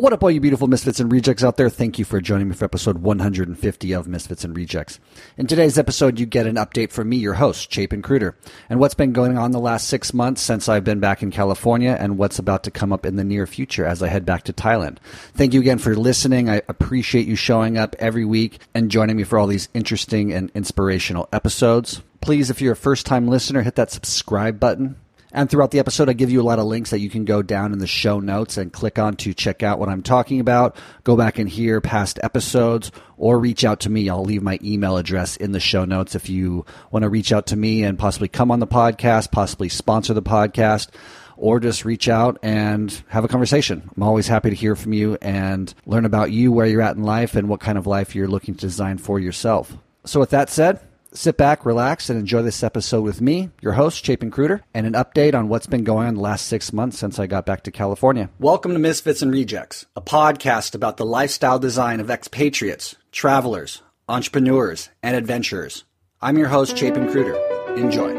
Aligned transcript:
What 0.00 0.14
up, 0.14 0.22
all 0.22 0.30
you 0.30 0.40
beautiful 0.40 0.66
misfits 0.66 0.98
and 0.98 1.12
rejects 1.12 1.44
out 1.44 1.58
there? 1.58 1.68
Thank 1.68 1.98
you 1.98 2.06
for 2.06 2.22
joining 2.22 2.48
me 2.48 2.54
for 2.54 2.64
episode 2.64 3.02
150 3.02 3.92
of 3.92 4.08
Misfits 4.08 4.44
and 4.44 4.56
Rejects. 4.56 4.98
In 5.36 5.46
today's 5.46 5.76
episode, 5.76 6.18
you 6.18 6.24
get 6.24 6.46
an 6.46 6.56
update 6.56 6.90
from 6.90 7.10
me, 7.10 7.18
your 7.18 7.34
host, 7.34 7.70
Chapin 7.70 8.00
Kreuter, 8.00 8.32
and 8.70 8.80
what's 8.80 8.94
been 8.94 9.12
going 9.12 9.36
on 9.36 9.50
the 9.50 9.60
last 9.60 9.88
six 9.88 10.14
months 10.14 10.40
since 10.40 10.70
I've 10.70 10.84
been 10.84 11.00
back 11.00 11.22
in 11.22 11.30
California 11.30 11.94
and 12.00 12.16
what's 12.16 12.38
about 12.38 12.64
to 12.64 12.70
come 12.70 12.94
up 12.94 13.04
in 13.04 13.16
the 13.16 13.24
near 13.24 13.46
future 13.46 13.84
as 13.84 14.02
I 14.02 14.08
head 14.08 14.24
back 14.24 14.44
to 14.44 14.54
Thailand. 14.54 14.96
Thank 15.34 15.52
you 15.52 15.60
again 15.60 15.76
for 15.76 15.94
listening. 15.94 16.48
I 16.48 16.62
appreciate 16.66 17.26
you 17.26 17.36
showing 17.36 17.76
up 17.76 17.94
every 17.98 18.24
week 18.24 18.58
and 18.72 18.90
joining 18.90 19.18
me 19.18 19.24
for 19.24 19.38
all 19.38 19.48
these 19.48 19.68
interesting 19.74 20.32
and 20.32 20.50
inspirational 20.54 21.28
episodes. 21.30 22.00
Please, 22.22 22.48
if 22.48 22.62
you're 22.62 22.72
a 22.72 22.76
first 22.76 23.04
time 23.04 23.28
listener, 23.28 23.60
hit 23.60 23.74
that 23.74 23.90
subscribe 23.90 24.58
button 24.58 24.96
and 25.32 25.48
throughout 25.48 25.70
the 25.70 25.78
episode, 25.78 26.08
I 26.08 26.12
give 26.12 26.30
you 26.30 26.40
a 26.40 26.44
lot 26.44 26.58
of 26.58 26.66
links 26.66 26.90
that 26.90 27.00
you 27.00 27.08
can 27.08 27.24
go 27.24 27.42
down 27.42 27.72
in 27.72 27.78
the 27.78 27.86
show 27.86 28.18
notes 28.18 28.56
and 28.56 28.72
click 28.72 28.98
on 28.98 29.16
to 29.16 29.32
check 29.32 29.62
out 29.62 29.78
what 29.78 29.88
I'm 29.88 30.02
talking 30.02 30.40
about. 30.40 30.76
Go 31.04 31.16
back 31.16 31.38
and 31.38 31.48
hear 31.48 31.80
past 31.80 32.18
episodes 32.22 32.90
or 33.16 33.38
reach 33.38 33.64
out 33.64 33.80
to 33.80 33.90
me. 33.90 34.08
I'll 34.08 34.24
leave 34.24 34.42
my 34.42 34.58
email 34.62 34.96
address 34.96 35.36
in 35.36 35.52
the 35.52 35.60
show 35.60 35.84
notes 35.84 36.14
if 36.14 36.28
you 36.28 36.64
want 36.90 37.04
to 37.04 37.08
reach 37.08 37.32
out 37.32 37.46
to 37.48 37.56
me 37.56 37.84
and 37.84 37.98
possibly 37.98 38.28
come 38.28 38.50
on 38.50 38.58
the 38.58 38.66
podcast, 38.66 39.30
possibly 39.30 39.68
sponsor 39.68 40.14
the 40.14 40.22
podcast, 40.22 40.88
or 41.36 41.60
just 41.60 41.84
reach 41.84 42.08
out 42.08 42.38
and 42.42 43.02
have 43.08 43.24
a 43.24 43.28
conversation. 43.28 43.88
I'm 43.96 44.02
always 44.02 44.26
happy 44.26 44.50
to 44.50 44.56
hear 44.56 44.74
from 44.74 44.92
you 44.92 45.16
and 45.22 45.72
learn 45.86 46.04
about 46.04 46.32
you, 46.32 46.50
where 46.52 46.66
you're 46.66 46.82
at 46.82 46.96
in 46.96 47.02
life, 47.04 47.36
and 47.36 47.48
what 47.48 47.60
kind 47.60 47.78
of 47.78 47.86
life 47.86 48.14
you're 48.14 48.28
looking 48.28 48.54
to 48.54 48.60
design 48.60 48.98
for 48.98 49.18
yourself. 49.18 49.72
So, 50.04 50.20
with 50.20 50.30
that 50.30 50.50
said, 50.50 50.80
Sit 51.12 51.36
back, 51.36 51.66
relax, 51.66 52.08
and 52.08 52.20
enjoy 52.20 52.42
this 52.42 52.62
episode 52.62 53.02
with 53.02 53.20
me, 53.20 53.50
your 53.60 53.72
host, 53.72 54.04
Chapin 54.04 54.30
Kreuter, 54.30 54.60
and 54.72 54.86
an 54.86 54.92
update 54.92 55.34
on 55.34 55.48
what's 55.48 55.66
been 55.66 55.82
going 55.82 56.06
on 56.06 56.14
the 56.14 56.20
last 56.20 56.46
six 56.46 56.72
months 56.72 57.00
since 57.00 57.18
I 57.18 57.26
got 57.26 57.44
back 57.44 57.64
to 57.64 57.72
California. 57.72 58.30
Welcome 58.38 58.74
to 58.74 58.78
Misfits 58.78 59.20
and 59.20 59.32
Rejects, 59.32 59.86
a 59.96 60.00
podcast 60.00 60.76
about 60.76 60.98
the 60.98 61.04
lifestyle 61.04 61.58
design 61.58 61.98
of 61.98 62.12
expatriates, 62.12 62.94
travelers, 63.10 63.82
entrepreneurs, 64.08 64.88
and 65.02 65.16
adventurers. 65.16 65.82
I'm 66.22 66.38
your 66.38 66.46
host, 66.46 66.78
Chapin 66.78 67.08
Kreuter. 67.08 67.36
Enjoy. 67.76 68.10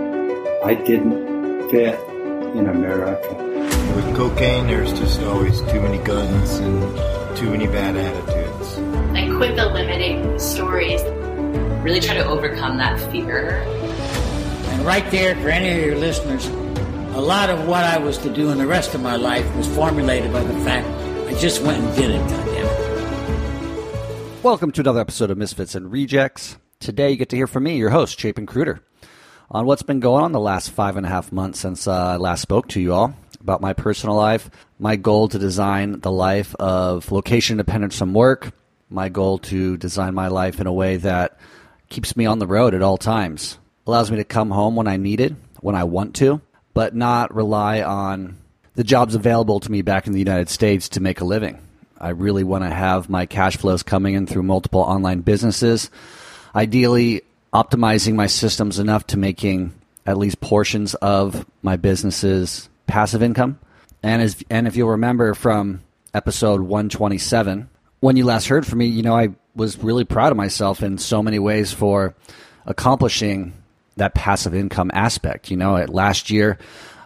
I 0.62 0.74
didn't 0.74 1.70
fit 1.70 1.98
in 2.58 2.68
America. 2.68 3.36
With 3.96 4.18
cocaine, 4.18 4.68
there's 4.68 4.92
just 5.00 5.22
always 5.22 5.62
too 5.62 5.80
many 5.80 6.00
guns 6.00 6.56
and 6.56 7.38
too 7.38 7.52
many 7.52 7.68
bad 7.68 7.96
attitudes. 7.96 8.78
I 9.18 9.34
quit 9.38 9.56
the 9.56 9.68
limiting 9.68 10.38
stories 10.38 11.02
really 11.82 12.00
try 12.00 12.14
to 12.14 12.24
overcome 12.26 12.78
that 12.78 13.00
fear. 13.12 13.54
And 13.54 14.86
right 14.86 15.10
there, 15.10 15.36
for 15.38 15.50
any 15.50 15.80
of 15.80 15.84
your 15.84 15.96
listeners, 15.96 16.46
a 17.16 17.20
lot 17.20 17.50
of 17.50 17.68
what 17.68 17.84
I 17.84 17.98
was 17.98 18.20
to 18.20 18.30
do 18.32 18.52
in 18.52 18.60
the 18.60 18.68
rest 18.68 18.94
of 18.94 19.02
my 19.02 19.16
life 19.16 19.56
was 19.56 19.66
formulated 19.68 20.32
by 20.32 20.44
the 20.44 20.54
fact 20.64 20.88
I 21.28 21.34
just 21.40 21.64
went 21.64 21.84
and 21.84 21.96
did 21.96 22.12
it, 22.12 22.22
goddammit. 22.22 22.62
Welcome 24.44 24.72
to 24.74 24.82
another 24.82 25.00
episode 25.00 25.32
of 25.32 25.40
Misfits 25.40 25.74
and 25.74 25.92
Rejects. 25.92 26.60
Today 26.80 27.10
you 27.10 27.18
get 27.18 27.30
to 27.30 27.36
hear 27.36 27.48
from 27.48 27.64
me, 27.64 27.78
your 27.78 27.90
host, 27.90 28.20
Chapin 28.20 28.46
Kreuter, 28.46 28.82
on 29.50 29.66
what's 29.66 29.82
been 29.82 30.00
going 30.00 30.24
on 30.24 30.34
the 30.34 30.40
last 30.40 30.70
five 30.70 30.98
and 30.98 31.06
a 31.08 31.10
half 31.10 31.32
months 31.32 31.60
since 31.60 31.88
uh, 31.88 31.94
I 31.94 32.18
last 32.18 32.42
spoke 32.42 32.68
to 32.70 32.80
you 32.80 32.94
all 32.94 33.16
about 33.40 33.60
my 33.60 33.74
personal 33.74 34.16
life, 34.16 34.52
my 34.78 34.98
goal 34.98 35.30
to 35.30 35.40
design 35.40 36.00
the 36.02 36.12
life 36.12 36.54
of 36.60 37.12
location 37.12 37.56
independence 37.56 37.98
from 37.98 38.14
work, 38.14 38.54
my 38.92 39.10
goal 39.10 39.40
to 39.40 39.78
design 39.78 40.14
my 40.14 40.28
life 40.28 40.62
in 40.62 40.68
a 40.68 40.74
way 40.74 40.98
that 40.98 41.40
keeps 41.92 42.18
me 42.18 42.26
on 42.26 42.40
the 42.40 42.48
road 42.48 42.74
at 42.74 42.82
all 42.82 42.98
times. 42.98 43.60
Allows 43.86 44.10
me 44.10 44.18
to 44.18 44.24
come 44.24 44.50
home 44.50 44.76
when 44.76 44.88
I 44.88 44.98
need 44.98 45.20
it, 45.20 45.34
when 45.60 45.76
I 45.76 45.84
want 45.84 46.16
to, 46.16 46.42
but 46.74 46.96
not 46.96 47.36
rely 47.36 47.82
on 47.84 48.38
the 48.76 48.84
jobs 48.84 49.14
available 49.14 49.60
to 49.60 49.72
me 49.72 49.82
back 49.82 50.08
in 50.08 50.14
the 50.14 50.20
United 50.20 50.50
States 50.50 50.90
to 50.90 51.02
make 51.02 51.22
a 51.22 51.26
living. 51.26 51.60
I 52.00 52.10
really 52.10 52.44
want 52.44 52.64
to 52.64 52.70
have 52.70 53.10
my 53.10 53.28
cash 53.28 53.58
flows 53.58 53.84
coming 53.84 54.16
in 54.16 54.26
through 54.26 54.44
multiple 54.44 54.82
online 54.82 55.22
businesses, 55.22 55.92
ideally 56.56 57.22
optimizing 57.54 58.16
my 58.16 58.28
systems 58.28 58.80
enough 58.80 59.06
to 59.08 59.18
making 59.18 59.74
at 60.06 60.18
least 60.18 60.42
portions 60.42 60.96
of 60.96 61.46
my 61.62 61.76
business's 61.76 62.70
passive 62.88 63.22
income. 63.22 63.60
And 64.02 64.22
as 64.22 64.44
and 64.50 64.68
if 64.68 64.76
you'll 64.76 64.90
remember 64.90 65.36
from 65.36 65.82
episode 66.14 66.62
127, 66.62 67.70
when 68.02 68.18
you 68.18 68.26
last 68.26 68.48
heard 68.48 68.68
from 68.68 68.80
me, 68.80 68.88
you 68.88 69.04
know, 69.04 69.16
I 69.16 69.30
was 69.56 69.78
really 69.78 70.04
proud 70.04 70.32
of 70.32 70.38
myself 70.38 70.84
in 70.84 70.98
so 70.98 71.24
many 71.24 71.40
ways 71.40 71.72
for 71.72 72.16
accomplishing 72.66 73.54
that 73.96 74.16
passive 74.16 74.54
income 74.54 74.92
aspect. 74.94 75.52
You 75.52 75.58
know, 75.58 75.78
at 75.78 75.90
last 75.90 76.30
year, 76.30 76.58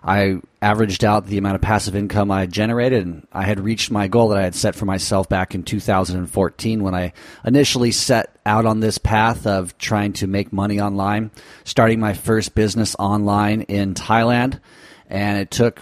I 0.03 0.39
averaged 0.61 1.03
out 1.03 1.25
the 1.25 1.37
amount 1.37 1.55
of 1.55 1.61
passive 1.61 1.95
income 1.95 2.31
I 2.31 2.45
generated, 2.45 3.05
and 3.05 3.27
I 3.33 3.43
had 3.43 3.59
reached 3.59 3.91
my 3.91 4.07
goal 4.07 4.29
that 4.29 4.37
I 4.37 4.43
had 4.43 4.55
set 4.55 4.73
for 4.73 4.85
myself 4.85 5.27
back 5.27 5.53
in 5.53 5.63
2014 5.63 6.81
when 6.81 6.95
I 6.95 7.11
initially 7.43 7.91
set 7.91 8.33
out 8.45 8.65
on 8.65 8.79
this 8.79 8.97
path 8.97 9.45
of 9.45 9.77
trying 9.77 10.13
to 10.13 10.27
make 10.27 10.53
money 10.53 10.79
online, 10.79 11.31
starting 11.65 11.99
my 11.99 12.13
first 12.13 12.55
business 12.55 12.95
online 12.97 13.61
in 13.61 13.95
Thailand, 13.95 14.61
and 15.09 15.39
it 15.39 15.51
took 15.51 15.81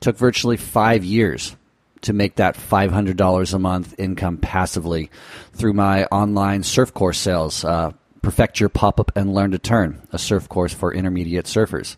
took 0.00 0.16
virtually 0.18 0.58
five 0.58 1.02
years 1.02 1.56
to 2.04 2.12
make 2.12 2.36
that 2.36 2.56
$500 2.56 3.54
a 3.54 3.58
month 3.58 3.94
income 3.98 4.38
passively 4.38 5.10
through 5.52 5.72
my 5.72 6.04
online 6.06 6.62
surf 6.62 6.94
course 6.94 7.18
sales. 7.18 7.64
Uh, 7.64 7.92
Perfect 8.22 8.58
Your 8.58 8.70
Pop 8.70 9.00
Up 9.00 9.12
and 9.16 9.34
Learn 9.34 9.50
to 9.50 9.58
Turn, 9.58 10.00
a 10.10 10.18
surf 10.18 10.48
course 10.48 10.72
for 10.72 10.94
intermediate 10.94 11.44
surfers. 11.44 11.96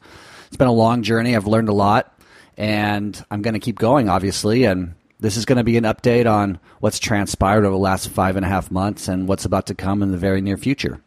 It's 0.48 0.56
been 0.56 0.66
a 0.66 0.72
long 0.72 1.02
journey. 1.02 1.36
I've 1.36 1.46
learned 1.46 1.68
a 1.68 1.74
lot, 1.74 2.12
and 2.56 3.24
I'm 3.30 3.42
going 3.42 3.54
to 3.54 3.60
keep 3.60 3.78
going, 3.78 4.08
obviously. 4.08 4.64
And 4.64 4.94
this 5.20 5.36
is 5.36 5.44
going 5.44 5.58
to 5.58 5.64
be 5.64 5.76
an 5.76 5.84
update 5.84 6.30
on 6.30 6.58
what's 6.80 6.98
transpired 6.98 7.64
over 7.64 7.70
the 7.70 7.78
last 7.78 8.08
five 8.08 8.36
and 8.36 8.44
a 8.44 8.48
half 8.48 8.72
months 8.72 9.06
and 9.06 9.28
what's 9.28 9.44
about 9.44 9.66
to 9.66 9.74
come 9.74 10.02
in 10.02 10.10
the 10.10 10.18
very 10.18 10.40
near 10.40 10.56
future. 10.56 11.00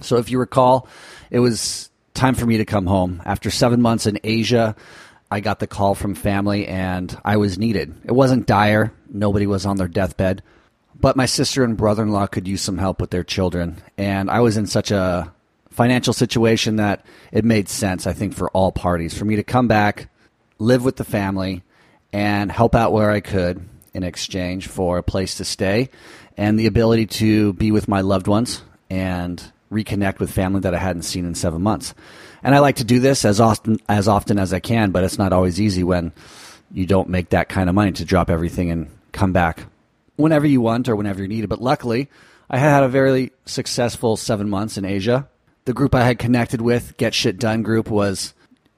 So, 0.00 0.16
if 0.16 0.30
you 0.30 0.38
recall, 0.38 0.88
it 1.30 1.40
was 1.40 1.90
time 2.14 2.34
for 2.34 2.46
me 2.46 2.56
to 2.56 2.64
come 2.64 2.86
home. 2.86 3.20
After 3.26 3.50
seven 3.50 3.82
months 3.82 4.06
in 4.06 4.18
Asia, 4.24 4.74
I 5.32 5.40
got 5.40 5.60
the 5.60 5.66
call 5.66 5.94
from 5.94 6.14
family 6.14 6.68
and 6.68 7.18
I 7.24 7.38
was 7.38 7.58
needed. 7.58 7.94
It 8.04 8.12
wasn't 8.12 8.46
dire, 8.46 8.92
nobody 9.08 9.46
was 9.46 9.64
on 9.64 9.78
their 9.78 9.88
deathbed, 9.88 10.42
but 10.94 11.16
my 11.16 11.24
sister 11.24 11.64
and 11.64 11.74
brother 11.74 12.02
in 12.02 12.10
law 12.10 12.26
could 12.26 12.46
use 12.46 12.60
some 12.60 12.76
help 12.76 13.00
with 13.00 13.08
their 13.08 13.24
children. 13.24 13.82
And 13.96 14.30
I 14.30 14.40
was 14.40 14.58
in 14.58 14.66
such 14.66 14.90
a 14.90 15.32
financial 15.70 16.12
situation 16.12 16.76
that 16.76 17.06
it 17.32 17.46
made 17.46 17.70
sense, 17.70 18.06
I 18.06 18.12
think, 18.12 18.34
for 18.34 18.50
all 18.50 18.72
parties 18.72 19.16
for 19.16 19.24
me 19.24 19.36
to 19.36 19.42
come 19.42 19.68
back, 19.68 20.10
live 20.58 20.84
with 20.84 20.96
the 20.96 21.04
family, 21.04 21.62
and 22.12 22.52
help 22.52 22.74
out 22.74 22.92
where 22.92 23.10
I 23.10 23.20
could 23.20 23.66
in 23.94 24.02
exchange 24.02 24.66
for 24.66 24.98
a 24.98 25.02
place 25.02 25.36
to 25.36 25.46
stay 25.46 25.88
and 26.36 26.60
the 26.60 26.66
ability 26.66 27.06
to 27.06 27.54
be 27.54 27.70
with 27.70 27.88
my 27.88 28.02
loved 28.02 28.26
ones 28.26 28.62
and 28.90 29.42
reconnect 29.72 30.18
with 30.18 30.30
family 30.30 30.60
that 30.60 30.74
I 30.74 30.78
hadn't 30.78 31.04
seen 31.04 31.24
in 31.24 31.34
seven 31.34 31.62
months. 31.62 31.94
And 32.42 32.54
I 32.54 32.58
like 32.58 32.76
to 32.76 32.84
do 32.84 32.98
this 32.98 33.24
as 33.24 33.40
often 33.40 33.78
as 33.88 34.08
often 34.08 34.38
as 34.38 34.52
I 34.52 34.60
can, 34.60 34.90
but 34.90 35.04
it's 35.04 35.18
not 35.18 35.32
always 35.32 35.60
easy 35.60 35.84
when 35.84 36.12
you 36.72 36.86
don't 36.86 37.08
make 37.08 37.30
that 37.30 37.48
kind 37.48 37.68
of 37.68 37.74
money 37.74 37.92
to 37.92 38.04
drop 38.04 38.30
everything 38.30 38.70
and 38.70 38.88
come 39.12 39.32
back 39.32 39.64
whenever 40.16 40.46
you 40.46 40.60
want 40.60 40.88
or 40.88 40.96
whenever 40.96 41.22
you 41.22 41.28
need 41.28 41.44
it. 41.44 41.48
But 41.48 41.62
luckily, 41.62 42.08
I 42.50 42.58
had 42.58 42.82
a 42.82 42.88
very 42.88 43.32
successful 43.44 44.16
seven 44.16 44.48
months 44.50 44.76
in 44.76 44.84
Asia. 44.84 45.28
The 45.64 45.72
group 45.72 45.94
I 45.94 46.04
had 46.04 46.18
connected 46.18 46.60
with, 46.60 46.96
Get 46.96 47.14
Shit 47.14 47.38
Done 47.38 47.62
Group, 47.62 47.88
was 47.88 48.34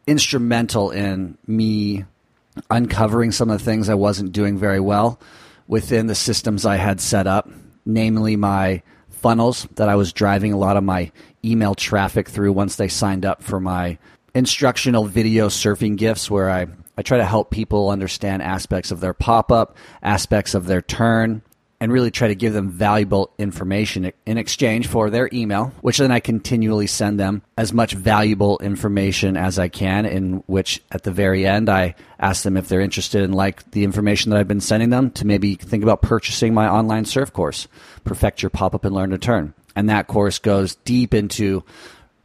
instrumental 0.06 0.90
in 0.90 1.38
me 1.46 2.04
uncovering 2.70 3.32
some 3.32 3.50
of 3.50 3.58
the 3.58 3.64
things 3.64 3.88
I 3.88 3.94
wasn't 3.94 4.32
doing 4.32 4.58
very 4.58 4.80
well 4.80 5.18
within 5.66 6.06
the 6.06 6.14
systems 6.14 6.66
I 6.66 6.76
had 6.76 7.00
set 7.00 7.26
up, 7.26 7.48
namely 7.86 8.36
my 8.36 8.82
funnels 9.24 9.66
that 9.76 9.88
I 9.88 9.94
was 9.94 10.12
driving 10.12 10.52
a 10.52 10.58
lot 10.58 10.76
of 10.76 10.84
my 10.84 11.10
email 11.42 11.74
traffic 11.74 12.28
through 12.28 12.52
once 12.52 12.76
they 12.76 12.88
signed 12.88 13.24
up 13.24 13.42
for 13.42 13.58
my 13.58 13.96
instructional 14.34 15.06
video 15.06 15.48
surfing 15.48 15.96
gifts 15.96 16.30
where 16.30 16.50
I, 16.50 16.66
I 16.98 17.00
try 17.00 17.16
to 17.16 17.24
help 17.24 17.50
people 17.50 17.88
understand 17.88 18.42
aspects 18.42 18.90
of 18.90 19.00
their 19.00 19.14
pop 19.14 19.50
up, 19.50 19.78
aspects 20.02 20.52
of 20.52 20.66
their 20.66 20.82
turn, 20.82 21.40
and 21.84 21.92
really 21.92 22.10
try 22.10 22.28
to 22.28 22.34
give 22.34 22.54
them 22.54 22.70
valuable 22.70 23.30
information 23.36 24.10
in 24.24 24.38
exchange 24.38 24.86
for 24.86 25.10
their 25.10 25.28
email, 25.34 25.70
which 25.82 25.98
then 25.98 26.10
I 26.10 26.18
continually 26.18 26.86
send 26.86 27.20
them 27.20 27.42
as 27.58 27.74
much 27.74 27.92
valuable 27.92 28.58
information 28.60 29.36
as 29.36 29.58
I 29.58 29.68
can. 29.68 30.06
In 30.06 30.42
which, 30.46 30.82
at 30.90 31.02
the 31.02 31.10
very 31.10 31.46
end, 31.46 31.68
I 31.68 31.94
ask 32.18 32.42
them 32.42 32.56
if 32.56 32.68
they're 32.68 32.80
interested 32.80 33.22
in 33.22 33.32
like 33.32 33.70
the 33.72 33.84
information 33.84 34.30
that 34.30 34.38
I've 34.38 34.48
been 34.48 34.62
sending 34.62 34.88
them 34.88 35.10
to 35.10 35.26
maybe 35.26 35.56
think 35.56 35.82
about 35.82 36.00
purchasing 36.00 36.54
my 36.54 36.66
online 36.70 37.04
surf 37.04 37.34
course, 37.34 37.68
Perfect 38.02 38.42
Your 38.42 38.48
Pop 38.48 38.74
Up 38.74 38.86
and 38.86 38.94
Learn 38.94 39.10
to 39.10 39.18
Turn. 39.18 39.52
And 39.76 39.90
that 39.90 40.06
course 40.06 40.38
goes 40.38 40.76
deep 40.76 41.12
into 41.12 41.64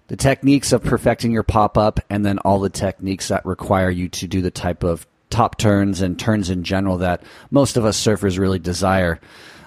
the 0.07 0.15
techniques 0.15 0.71
of 0.71 0.85
perfecting 0.85 1.31
your 1.31 1.43
pop 1.43 1.77
up 1.77 1.99
and 2.09 2.25
then 2.25 2.39
all 2.39 2.61
the 2.61 2.69
techniques 2.69 3.27
that 3.27 3.45
require 3.45 3.89
you 3.89 4.07
to 4.07 4.25
do 4.25 4.41
the 4.41 4.51
type 4.51 4.85
of 4.85 5.05
top 5.29 5.57
turns 5.57 6.01
and 6.01 6.19
turns 6.19 6.49
in 6.49 6.63
general 6.63 6.99
that 6.99 7.23
most 7.51 7.77
of 7.77 7.85
us 7.85 8.03
surfers 8.03 8.39
really 8.39 8.59
desire 8.59 9.19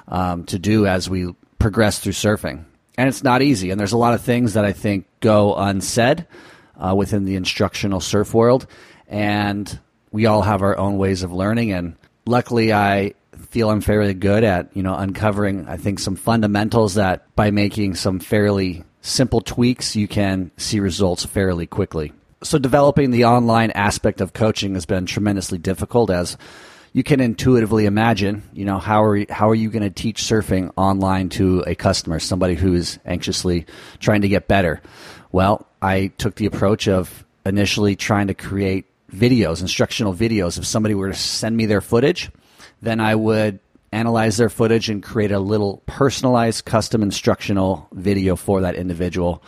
um, 0.08 0.44
to 0.44 0.58
do 0.58 0.86
as 0.86 1.08
we 1.08 1.34
progress 1.58 1.98
through 1.98 2.12
surfing. 2.12 2.64
And 2.98 3.08
it's 3.08 3.22
not 3.22 3.42
easy. 3.42 3.70
And 3.70 3.80
there's 3.80 3.92
a 3.92 3.98
lot 3.98 4.14
of 4.14 4.20
things 4.20 4.54
that 4.54 4.64
I 4.64 4.72
think 4.72 5.06
go 5.20 5.54
unsaid 5.54 6.26
uh, 6.76 6.94
within 6.94 7.24
the 7.24 7.36
instructional 7.36 8.00
surf 8.00 8.34
world. 8.34 8.66
And 9.08 9.78
we 10.10 10.26
all 10.26 10.42
have 10.42 10.62
our 10.62 10.76
own 10.76 10.98
ways 10.98 11.22
of 11.22 11.32
learning. 11.32 11.72
And 11.72 11.96
luckily, 12.26 12.72
I 12.72 13.14
feel 13.48 13.70
I'm 13.70 13.80
fairly 13.80 14.14
good 14.14 14.44
at, 14.44 14.76
you 14.76 14.82
know, 14.82 14.94
uncovering, 14.94 15.68
I 15.68 15.76
think, 15.76 15.98
some 15.98 16.16
fundamentals 16.16 16.94
that 16.94 17.34
by 17.34 17.50
making 17.50 17.94
some 17.94 18.18
fairly 18.20 18.84
simple 19.00 19.40
tweaks, 19.40 19.96
you 19.96 20.08
can 20.08 20.50
see 20.56 20.80
results 20.80 21.24
fairly 21.24 21.66
quickly. 21.66 22.12
So, 22.42 22.58
developing 22.58 23.12
the 23.12 23.26
online 23.26 23.70
aspect 23.70 24.20
of 24.20 24.32
coaching 24.32 24.74
has 24.74 24.84
been 24.84 25.06
tremendously 25.06 25.58
difficult 25.58 26.10
as 26.10 26.36
you 26.92 27.02
can 27.02 27.20
intuitively 27.20 27.86
imagine, 27.86 28.42
you 28.52 28.64
know, 28.64 28.78
how 28.78 29.02
are, 29.02 29.24
how 29.30 29.48
are 29.48 29.54
you 29.54 29.70
going 29.70 29.82
to 29.82 29.90
teach 29.90 30.22
surfing 30.22 30.72
online 30.76 31.30
to 31.30 31.64
a 31.66 31.74
customer, 31.74 32.18
somebody 32.18 32.54
who 32.54 32.74
is 32.74 32.98
anxiously 33.06 33.66
trying 33.98 34.22
to 34.22 34.28
get 34.28 34.48
better? 34.48 34.82
Well, 35.30 35.66
I 35.80 36.08
took 36.18 36.34
the 36.34 36.46
approach 36.46 36.88
of 36.88 37.24
initially 37.46 37.96
trying 37.96 38.26
to 38.26 38.34
create 38.34 38.86
videos, 39.10 39.62
instructional 39.62 40.12
videos. 40.12 40.58
If 40.58 40.66
somebody 40.66 40.94
were 40.94 41.08
to 41.08 41.14
send 41.14 41.56
me 41.56 41.66
their 41.66 41.80
footage, 41.80 42.30
then 42.82 43.00
I 43.00 43.14
would 43.14 43.60
analyze 43.90 44.36
their 44.36 44.50
footage 44.50 44.90
and 44.90 45.02
create 45.02 45.32
a 45.32 45.38
little 45.38 45.82
personalized 45.86 46.64
custom 46.64 47.02
instructional 47.02 47.88
video 47.92 48.36
for 48.36 48.62
that 48.62 48.74
individual 48.74 49.42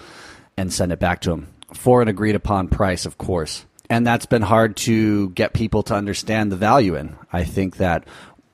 and 0.56 0.72
send 0.72 0.92
it 0.92 0.98
back 0.98 1.20
to 1.22 1.30
them 1.30 1.53
for 1.72 2.02
an 2.02 2.08
agreed 2.08 2.34
upon 2.34 2.68
price, 2.68 3.06
of 3.06 3.18
course. 3.18 3.64
And 3.90 4.06
that's 4.06 4.26
been 4.26 4.42
hard 4.42 4.76
to 4.78 5.30
get 5.30 5.52
people 5.52 5.82
to 5.84 5.94
understand 5.94 6.50
the 6.50 6.56
value 6.56 6.96
in. 6.96 7.16
I 7.32 7.44
think 7.44 7.76
that 7.76 8.06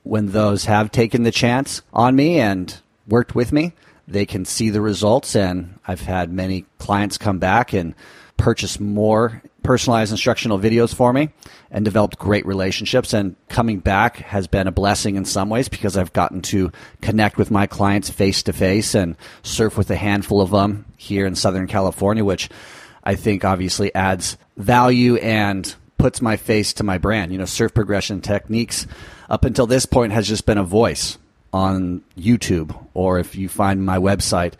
when 0.03 0.27
those 0.27 0.65
have 0.65 0.91
taken 0.91 1.23
the 1.23 1.31
chance 1.31 1.81
on 1.93 2.15
me 2.15 2.39
and 2.39 2.75
worked 3.07 3.35
with 3.35 3.51
me, 3.51 3.73
they 4.07 4.25
can 4.25 4.45
see 4.45 4.69
the 4.69 4.81
results. 4.81 5.35
And 5.35 5.79
I've 5.87 6.01
had 6.01 6.31
many 6.31 6.65
clients 6.79 7.17
come 7.17 7.39
back 7.39 7.73
and 7.73 7.95
purchase 8.37 8.79
more 8.79 9.41
personalized 9.63 10.11
instructional 10.11 10.57
videos 10.57 10.93
for 10.93 11.13
me 11.13 11.29
and 11.69 11.85
developed 11.85 12.17
great 12.17 12.45
relationships. 12.45 13.13
And 13.13 13.35
coming 13.49 13.79
back 13.79 14.17
has 14.17 14.47
been 14.47 14.67
a 14.67 14.71
blessing 14.71 15.15
in 15.15 15.25
some 15.25 15.49
ways 15.49 15.69
because 15.69 15.95
I've 15.95 16.13
gotten 16.13 16.41
to 16.43 16.71
connect 17.01 17.37
with 17.37 17.51
my 17.51 17.67
clients 17.67 18.09
face 18.09 18.43
to 18.43 18.53
face 18.53 18.95
and 18.95 19.15
surf 19.43 19.77
with 19.77 19.91
a 19.91 19.95
handful 19.95 20.41
of 20.41 20.49
them 20.49 20.85
here 20.97 21.25
in 21.25 21.35
Southern 21.35 21.67
California, 21.67 22.25
which 22.25 22.49
I 23.03 23.15
think 23.15 23.43
obviously 23.43 23.93
adds 23.95 24.37
value 24.57 25.15
and 25.17 25.73
puts 25.97 26.21
my 26.21 26.35
face 26.35 26.73
to 26.73 26.83
my 26.83 26.97
brand. 26.97 27.31
You 27.31 27.37
know, 27.37 27.45
surf 27.45 27.73
progression 27.73 28.21
techniques 28.21 28.87
up 29.29 29.45
until 29.45 29.67
this 29.67 29.85
point 29.85 30.13
has 30.13 30.27
just 30.27 30.45
been 30.45 30.57
a 30.57 30.63
voice 30.63 31.17
on 31.53 32.03
YouTube, 32.17 32.75
or 32.93 33.19
if 33.19 33.35
you 33.35 33.49
find 33.49 33.85
my 33.85 33.97
website, 33.97 34.53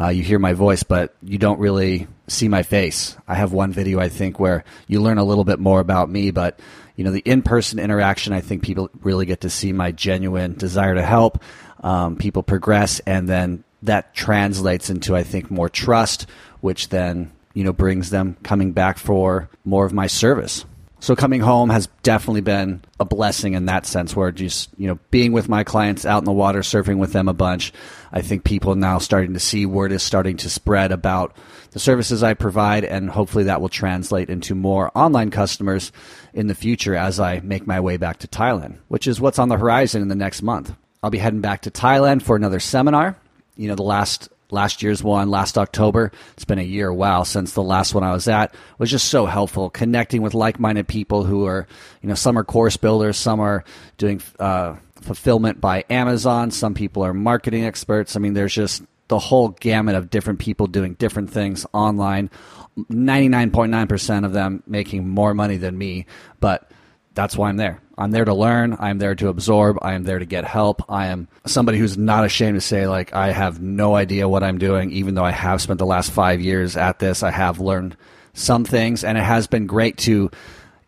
uh, 0.00 0.08
you 0.08 0.22
hear 0.22 0.38
my 0.38 0.52
voice, 0.52 0.82
but 0.82 1.14
you 1.22 1.38
don't 1.38 1.58
really 1.58 2.06
see 2.28 2.48
my 2.48 2.62
face. 2.62 3.16
I 3.26 3.34
have 3.34 3.52
one 3.52 3.72
video, 3.72 3.98
I 3.98 4.08
think, 4.08 4.38
where 4.38 4.64
you 4.86 5.00
learn 5.00 5.18
a 5.18 5.24
little 5.24 5.44
bit 5.44 5.58
more 5.58 5.80
about 5.80 6.10
me, 6.10 6.30
but 6.30 6.60
you 6.96 7.04
know, 7.04 7.10
the 7.10 7.20
in-person 7.20 7.78
interaction, 7.78 8.32
I 8.32 8.40
think 8.40 8.62
people 8.62 8.90
really 9.02 9.26
get 9.26 9.42
to 9.42 9.50
see 9.50 9.72
my 9.72 9.92
genuine 9.92 10.54
desire 10.54 10.94
to 10.94 11.02
help 11.02 11.42
um, 11.82 12.16
people 12.16 12.42
progress, 12.42 13.00
and 13.00 13.28
then 13.28 13.64
that 13.82 14.14
translates 14.14 14.90
into, 14.90 15.14
I 15.14 15.22
think, 15.22 15.50
more 15.50 15.68
trust, 15.68 16.26
which 16.60 16.88
then 16.88 17.32
you 17.56 17.64
know 17.64 17.72
brings 17.72 18.10
them 18.10 18.36
coming 18.42 18.72
back 18.72 18.98
for 18.98 19.48
more 19.64 19.86
of 19.86 19.92
my 19.94 20.06
service. 20.06 20.66
So 21.00 21.16
coming 21.16 21.40
home 21.40 21.70
has 21.70 21.88
definitely 22.02 22.42
been 22.42 22.82
a 23.00 23.04
blessing 23.04 23.54
in 23.54 23.66
that 23.66 23.86
sense 23.86 24.14
where 24.14 24.30
just, 24.32 24.70
you 24.76 24.88
know, 24.88 24.98
being 25.10 25.32
with 25.32 25.48
my 25.48 25.62
clients 25.62 26.04
out 26.04 26.18
in 26.18 26.24
the 26.24 26.32
water, 26.32 26.60
surfing 26.60 26.98
with 26.98 27.12
them 27.12 27.28
a 27.28 27.34
bunch. 27.34 27.72
I 28.12 28.22
think 28.22 28.44
people 28.44 28.74
now 28.74 28.98
starting 28.98 29.34
to 29.34 29.40
see 29.40 29.66
word 29.66 29.92
is 29.92 30.02
starting 30.02 30.36
to 30.38 30.50
spread 30.50 30.92
about 30.92 31.36
the 31.70 31.78
services 31.78 32.22
I 32.22 32.34
provide 32.34 32.84
and 32.84 33.08
hopefully 33.08 33.44
that 33.44 33.60
will 33.60 33.68
translate 33.68 34.30
into 34.30 34.54
more 34.54 34.90
online 34.94 35.30
customers 35.30 35.92
in 36.34 36.46
the 36.48 36.54
future 36.54 36.94
as 36.94 37.20
I 37.20 37.40
make 37.40 37.66
my 37.66 37.80
way 37.80 37.96
back 37.98 38.18
to 38.18 38.28
Thailand, 38.28 38.78
which 38.88 39.06
is 39.06 39.20
what's 39.20 39.38
on 39.38 39.48
the 39.48 39.58
horizon 39.58 40.02
in 40.02 40.08
the 40.08 40.14
next 40.14 40.42
month. 40.42 40.74
I'll 41.02 41.10
be 41.10 41.18
heading 41.18 41.42
back 41.42 41.62
to 41.62 41.70
Thailand 41.70 42.22
for 42.22 42.36
another 42.36 42.60
seminar. 42.60 43.16
You 43.56 43.68
know, 43.68 43.74
the 43.74 43.82
last 43.82 44.28
last 44.50 44.82
year's 44.82 45.02
one 45.02 45.30
last 45.30 45.58
October. 45.58 46.12
It's 46.34 46.44
been 46.44 46.58
a 46.58 46.62
year, 46.62 46.92
wow, 46.92 47.22
since 47.22 47.52
the 47.52 47.62
last 47.62 47.94
one 47.94 48.04
I 48.04 48.12
was 48.12 48.28
at. 48.28 48.54
It 48.54 48.78
was 48.78 48.90
just 48.90 49.08
so 49.08 49.26
helpful 49.26 49.70
connecting 49.70 50.22
with 50.22 50.34
like-minded 50.34 50.88
people 50.88 51.24
who 51.24 51.46
are, 51.46 51.66
you 52.02 52.08
know, 52.08 52.14
some 52.14 52.38
are 52.38 52.44
course 52.44 52.76
builders, 52.76 53.16
some 53.16 53.40
are 53.40 53.64
doing 53.98 54.22
uh, 54.38 54.76
fulfillment 55.00 55.60
by 55.60 55.84
Amazon, 55.90 56.50
some 56.50 56.74
people 56.74 57.04
are 57.04 57.14
marketing 57.14 57.64
experts. 57.64 58.16
I 58.16 58.20
mean, 58.20 58.34
there's 58.34 58.54
just 58.54 58.82
the 59.08 59.18
whole 59.18 59.48
gamut 59.48 59.94
of 59.94 60.10
different 60.10 60.40
people 60.40 60.66
doing 60.66 60.94
different 60.94 61.30
things 61.30 61.64
online. 61.72 62.30
99.9% 62.76 64.24
of 64.24 64.32
them 64.32 64.62
making 64.66 65.08
more 65.08 65.32
money 65.32 65.56
than 65.56 65.78
me, 65.78 66.06
but 66.40 66.70
that's 67.16 67.36
why 67.36 67.48
I'm 67.48 67.56
there. 67.56 67.80
I'm 67.98 68.10
there 68.10 68.26
to 68.26 68.34
learn. 68.34 68.76
I'm 68.78 68.98
there 68.98 69.14
to 69.16 69.28
absorb. 69.28 69.78
I 69.80 69.94
am 69.94 70.04
there 70.04 70.18
to 70.18 70.26
get 70.26 70.44
help. 70.44 70.82
I 70.88 71.06
am 71.06 71.28
somebody 71.46 71.78
who's 71.78 71.96
not 71.96 72.26
ashamed 72.26 72.56
to 72.56 72.60
say, 72.60 72.86
like, 72.86 73.14
I 73.14 73.32
have 73.32 73.60
no 73.60 73.96
idea 73.96 74.28
what 74.28 74.44
I'm 74.44 74.58
doing, 74.58 74.92
even 74.92 75.14
though 75.14 75.24
I 75.24 75.30
have 75.30 75.62
spent 75.62 75.78
the 75.78 75.86
last 75.86 76.12
five 76.12 76.40
years 76.40 76.76
at 76.76 76.98
this. 76.98 77.22
I 77.22 77.30
have 77.30 77.58
learned 77.58 77.96
some 78.34 78.64
things, 78.64 79.02
and 79.02 79.16
it 79.16 79.24
has 79.24 79.46
been 79.46 79.66
great 79.66 79.96
to 79.98 80.30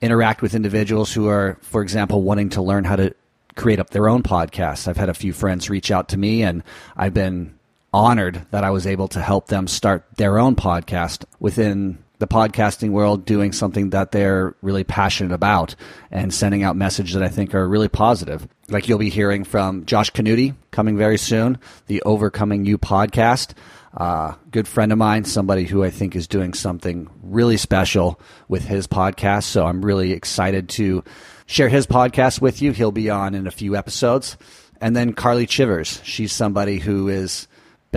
interact 0.03 0.43
with 0.43 0.55
individuals 0.55 1.13
who 1.13 1.29
are, 1.29 1.57
for 1.63 1.81
example, 1.83 2.23
wanting 2.23 2.51
to 2.51 2.63
learn 2.63 2.85
how 2.85 2.97
to 2.97 3.15
create 3.57 3.81
up 3.81 3.91
their 3.91 4.09
own 4.09 4.23
podcasts. 4.23 4.87
I've 4.87 4.99
had 4.99 5.09
a 5.09 5.15
few 5.15 5.33
friends 5.33 5.71
reach 5.71 5.91
out 5.91 6.11
to 6.11 6.19
me, 6.19 6.43
and 6.43 6.63
I've 6.95 7.15
been 7.15 7.59
honored 7.93 8.45
that 8.51 8.65
I 8.65 8.71
was 8.71 8.87
able 8.87 9.09
to 9.09 9.23
help 9.23 9.47
them 9.47 9.67
start 9.67 10.05
their 10.19 10.39
own 10.39 10.57
podcast 10.57 11.25
within 11.41 12.05
the 12.19 12.27
podcasting 12.27 12.91
world 12.91 13.25
doing 13.25 13.53
something 13.53 13.91
that 13.91 14.11
they're 14.13 14.55
really 14.61 14.85
passionate 14.85 15.33
about 15.33 15.75
and 16.11 16.33
sending 16.35 16.63
out 16.63 16.77
messages 16.77 17.15
that 17.15 17.23
I 17.23 17.29
think 17.29 17.55
are 17.55 17.69
really 17.69 17.89
positive. 17.89 18.47
Like 18.69 18.89
you'll 18.89 18.99
be 18.99 19.11
hearing 19.11 19.45
from 19.45 19.87
Josh 19.87 20.11
Canuti 20.13 20.55
coming 20.71 20.97
very 20.97 21.19
soon, 21.19 21.59
the 21.87 22.03
Overcoming 22.03 22.65
You 22.65 22.79
podcast. 22.79 23.53
Uh, 23.97 24.35
good 24.51 24.69
friend 24.69 24.93
of 24.93 24.99
mine, 24.99 25.25
somebody 25.25 25.65
who 25.65 25.83
I 25.83 25.91
think 25.91 26.15
is 26.15 26.29
doing 26.29 26.55
something 26.55 27.09
really 27.23 27.57
special 27.57 28.21
with 28.47 28.65
his 28.65 28.87
podcast. 28.87 29.45
So 29.45 29.67
I'm 29.67 29.85
really 29.85 30.13
excited 30.13 30.69
to 30.71 31.03
share 31.47 31.69
his 31.69 31.87
podcast 31.87 32.41
with 32.41 32.61
you. 32.61 32.73
He'll 32.73 32.93
be 32.93 33.11
on 33.11 33.35
in 33.35 33.47
a 33.47 33.53
few 33.53 33.75
episodes. 33.75 34.37
And 34.81 34.95
then 34.95 35.15
Carly 35.15 35.47
Chivers. 35.47 36.01
She's 36.05 36.33
somebody 36.33 36.79
who 36.79 37.09
is 37.09 37.49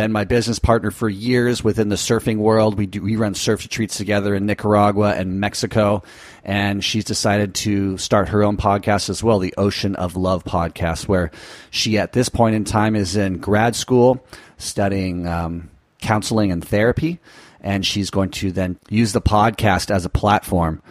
been 0.02 0.12
my 0.12 0.26
business 0.26 0.58
partner 0.58 0.90
for 0.90 1.08
years 1.08 1.64
within 1.64 1.90
the 1.90 1.96
surfing 1.96 2.38
world. 2.38 2.76
We 2.76 2.88
do 2.88 3.04
we 3.04 3.18
run 3.18 3.36
surf 3.36 3.62
retreats 3.62 3.98
together 3.98 4.34
in 4.34 4.48
Nicaragua 4.48 5.14
and 5.14 5.40
Mexico, 5.40 6.02
and 6.44 6.84
she's 6.84 7.06
decided 7.06 7.54
to 7.56 8.00
start 8.00 8.30
her 8.30 8.42
own 8.42 8.58
podcast 8.58 9.12
as 9.12 9.24
well, 9.24 9.38
the 9.38 9.54
Ocean 9.60 9.96
of 9.96 10.16
Love 10.16 10.44
podcast, 10.44 11.08
where 11.08 11.30
she 11.70 12.00
at 12.00 12.14
this 12.14 12.30
point 12.30 12.56
in 12.56 12.64
time 12.64 12.96
is 12.96 13.16
in 13.16 13.38
grad 13.38 13.76
school 13.76 14.26
studying 14.58 15.28
um, 15.28 15.70
counseling 16.00 16.52
and 16.52 16.68
therapy, 16.68 17.20
and 17.60 17.86
she's 17.86 18.10
going 18.10 18.32
to 18.32 18.52
then 18.52 18.80
use 18.90 19.14
the 19.14 19.22
podcast 19.22 19.94
as 19.94 20.04
a 20.04 20.10
platform 20.10 20.82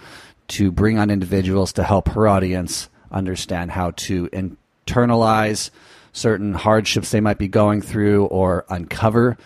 to 0.47 0.71
bring 0.71 1.00
on 1.00 1.11
individuals 1.11 1.73
to 1.73 1.83
help 1.83 2.11
her 2.11 2.29
audience 2.29 2.88
understand 3.11 3.73
how 3.73 3.90
to 3.90 4.29
internalize 4.29 5.71
certain 6.12 6.55
hardships 6.55 7.11
they 7.11 7.21
might 7.21 7.38
be 7.38 7.49
going 7.49 7.81
through 7.81 8.25
or 8.26 8.64
uncover 8.69 9.37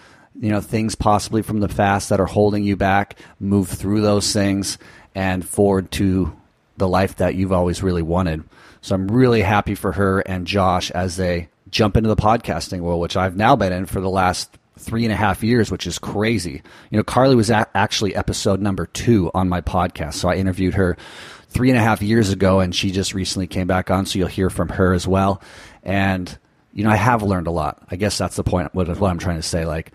you 0.40 0.50
know 0.50 0.60
things 0.60 0.94
possibly 0.94 1.42
from 1.42 1.60
the 1.60 1.68
past 1.68 2.08
that 2.08 2.20
are 2.20 2.26
holding 2.26 2.64
you 2.64 2.76
back 2.76 3.18
move 3.38 3.68
through 3.68 4.00
those 4.00 4.32
things 4.32 4.78
and 5.14 5.46
forward 5.46 5.90
to 5.92 6.34
the 6.76 6.88
life 6.88 7.16
that 7.16 7.36
you've 7.36 7.52
always 7.52 7.82
really 7.82 8.02
wanted. 8.02 8.42
So 8.80 8.94
i'm 8.94 9.08
really 9.08 9.42
happy 9.42 9.74
for 9.74 9.92
her 9.92 10.20
and 10.20 10.46
josh 10.46 10.90
as 10.90 11.16
they 11.16 11.48
jump 11.70 11.96
into 11.96 12.08
the 12.08 12.16
podcasting 12.16 12.80
world 12.80 13.00
which 13.00 13.16
i've 13.16 13.36
now 13.36 13.56
been 13.56 13.72
in 13.72 13.86
for 13.86 14.00
the 14.00 14.10
last 14.10 14.58
three 14.76 15.04
and 15.04 15.12
a 15.12 15.16
half 15.16 15.42
years 15.42 15.70
which 15.70 15.86
is 15.86 15.98
crazy. 15.98 16.62
You 16.90 16.96
know 16.96 17.04
carly 17.04 17.36
was 17.36 17.50
actually 17.50 18.14
episode 18.14 18.60
number 18.60 18.86
two 18.86 19.30
on 19.34 19.48
my 19.48 19.60
podcast. 19.60 20.14
So 20.14 20.28
i 20.28 20.34
interviewed 20.34 20.74
her 20.74 20.96
three 21.48 21.70
and 21.70 21.78
a 21.78 21.82
half 21.82 22.02
years 22.02 22.30
ago 22.30 22.58
and 22.58 22.74
she 22.74 22.90
just 22.90 23.14
recently 23.14 23.46
came 23.46 23.68
back 23.68 23.88
on 23.88 24.04
so 24.04 24.18
you'll 24.18 24.28
hear 24.28 24.50
from 24.50 24.70
her 24.70 24.92
as 24.92 25.06
well. 25.06 25.40
And 25.84 26.36
you 26.74 26.82
know, 26.82 26.90
I 26.90 26.96
have 26.96 27.22
learned 27.22 27.46
a 27.46 27.52
lot. 27.52 27.82
I 27.90 27.96
guess 27.96 28.18
that's 28.18 28.36
the 28.36 28.42
point. 28.42 28.74
What, 28.74 28.88
what 28.98 29.10
I'm 29.10 29.18
trying 29.18 29.36
to 29.36 29.42
say, 29.42 29.64
like, 29.64 29.92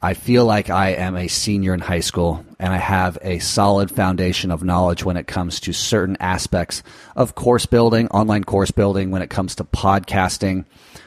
I 0.00 0.14
feel 0.14 0.44
like 0.44 0.70
I 0.70 0.90
am 0.90 1.16
a 1.16 1.28
senior 1.28 1.74
in 1.74 1.80
high 1.80 2.00
school 2.00 2.44
and 2.58 2.72
I 2.72 2.76
have 2.76 3.18
a 3.22 3.38
solid 3.40 3.90
foundation 3.90 4.50
of 4.50 4.64
knowledge 4.64 5.04
when 5.04 5.16
it 5.16 5.28
comes 5.28 5.60
to 5.60 5.72
certain 5.72 6.16
aspects 6.18 6.82
of 7.14 7.36
course 7.36 7.66
building, 7.66 8.08
online 8.08 8.42
course 8.42 8.72
building, 8.72 9.12
when 9.12 9.22
it 9.22 9.30
comes 9.30 9.54
to 9.56 9.64
podcasting, 9.64 10.64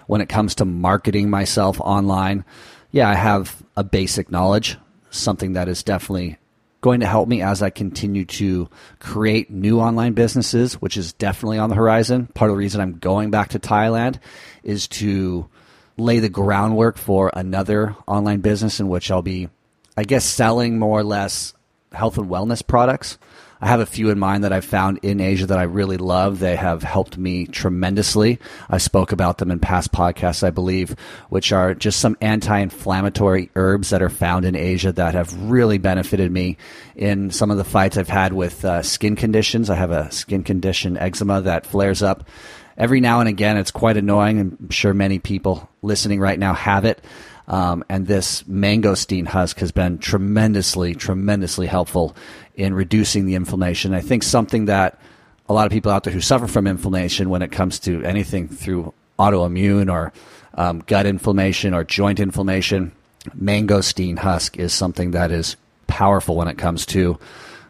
when 0.07 0.21
it 0.21 0.29
comes 0.29 0.55
to 0.55 0.65
marketing 0.65 1.29
myself 1.29 1.79
online. 1.81 2.45
Yeah, 2.91 3.09
I 3.09 3.15
have 3.15 3.63
a 3.75 3.83
basic 3.83 4.31
knowledge, 4.31 4.77
something 5.11 5.53
that 5.53 5.67
is 5.67 5.83
definitely 5.83 6.37
going 6.85 6.99
to 6.99 7.07
help 7.07 7.27
me 7.27 7.41
as 7.41 7.63
I 7.63 7.71
continue 7.71 8.25
to 8.25 8.69
create 8.99 9.49
new 9.49 9.79
online 9.79 10.13
businesses, 10.13 10.75
which 10.75 10.97
is 10.97 11.13
definitely 11.13 11.57
on 11.57 11.71
the 11.71 11.75
horizon. 11.75 12.27
Part 12.27 12.51
of 12.51 12.53
the 12.53 12.59
reason 12.59 12.79
I'm 12.79 12.99
going 12.99 13.31
back 13.31 13.49
to 13.49 13.59
Thailand 13.59 14.19
is 14.61 14.87
to 14.89 15.49
lay 15.97 16.19
the 16.19 16.29
groundwork 16.29 16.99
for 16.99 17.31
another 17.33 17.95
online 18.05 18.41
business 18.41 18.79
in 18.79 18.87
which 18.87 19.09
I'll 19.09 19.23
be, 19.23 19.49
I 19.97 20.03
guess, 20.03 20.25
selling 20.25 20.77
more 20.77 20.99
or 20.99 21.03
less 21.03 21.55
health 21.91 22.19
and 22.19 22.29
wellness 22.29 22.65
products. 22.65 23.17
I 23.61 23.67
have 23.67 23.79
a 23.79 23.85
few 23.85 24.09
in 24.09 24.19
mind 24.19 24.43
that 24.43 24.51
I've 24.51 24.65
found 24.65 24.99
in 25.01 25.21
Asia 25.21 25.45
that 25.47 25.57
I 25.57 25.63
really 25.63 25.97
love. 25.97 26.39
They 26.39 26.55
have 26.55 26.83
helped 26.83 27.17
me 27.17 27.45
tremendously. 27.45 28.39
I 28.69 28.77
spoke 28.77 29.11
about 29.11 29.37
them 29.37 29.51
in 29.51 29.59
past 29.59 29.91
podcasts, 29.91 30.43
I 30.43 30.49
believe, 30.49 30.95
which 31.29 31.51
are 31.51 31.73
just 31.73 31.99
some 31.99 32.17
anti 32.21 32.57
inflammatory 32.59 33.49
herbs 33.55 33.89
that 33.91 34.01
are 34.01 34.09
found 34.09 34.45
in 34.45 34.55
Asia 34.55 34.91
that 34.91 35.13
have 35.13 35.33
really 35.49 35.77
benefited 35.77 36.31
me 36.31 36.57
in 36.95 37.31
some 37.31 37.51
of 37.51 37.57
the 37.57 37.63
fights 37.63 37.97
I've 37.97 38.09
had 38.09 38.33
with 38.33 38.65
uh, 38.65 38.81
skin 38.81 39.15
conditions. 39.15 39.69
I 39.69 39.75
have 39.75 39.91
a 39.91 40.11
skin 40.11 40.43
condition, 40.43 40.97
eczema, 40.97 41.41
that 41.41 41.65
flares 41.65 42.03
up 42.03 42.27
every 42.77 42.99
now 42.99 43.19
and 43.19 43.29
again. 43.29 43.57
It's 43.57 43.71
quite 43.71 43.97
annoying. 43.97 44.39
I'm 44.39 44.69
sure 44.69 44.93
many 44.93 45.19
people 45.19 45.69
listening 45.81 46.19
right 46.19 46.39
now 46.39 46.53
have 46.53 46.85
it. 46.85 47.03
Um, 47.47 47.83
and 47.89 48.07
this 48.07 48.43
mangosteen 48.43 49.27
husk 49.27 49.59
has 49.59 49.71
been 49.71 49.99
tremendously, 49.99 50.95
tremendously 50.95 51.67
helpful 51.67 52.15
in 52.55 52.73
reducing 52.73 53.25
the 53.25 53.35
inflammation. 53.35 53.93
I 53.93 54.01
think 54.01 54.23
something 54.23 54.65
that 54.65 54.99
a 55.47 55.53
lot 55.53 55.65
of 55.65 55.71
people 55.71 55.91
out 55.91 56.03
there 56.03 56.13
who 56.13 56.21
suffer 56.21 56.47
from 56.47 56.65
inflammation 56.65 57.29
when 57.29 57.41
it 57.41 57.51
comes 57.51 57.79
to 57.79 58.03
anything 58.03 58.47
through 58.47 58.93
autoimmune 59.19 59.91
or 59.91 60.11
um, 60.55 60.79
gut 60.87 61.05
inflammation 61.05 61.73
or 61.73 61.83
joint 61.83 62.19
inflammation, 62.19 62.91
mangosteen 63.39 64.17
husk 64.17 64.57
is 64.57 64.73
something 64.73 65.11
that 65.11 65.31
is 65.31 65.55
powerful 65.87 66.35
when 66.35 66.47
it 66.47 66.57
comes 66.57 66.85
to 66.85 67.19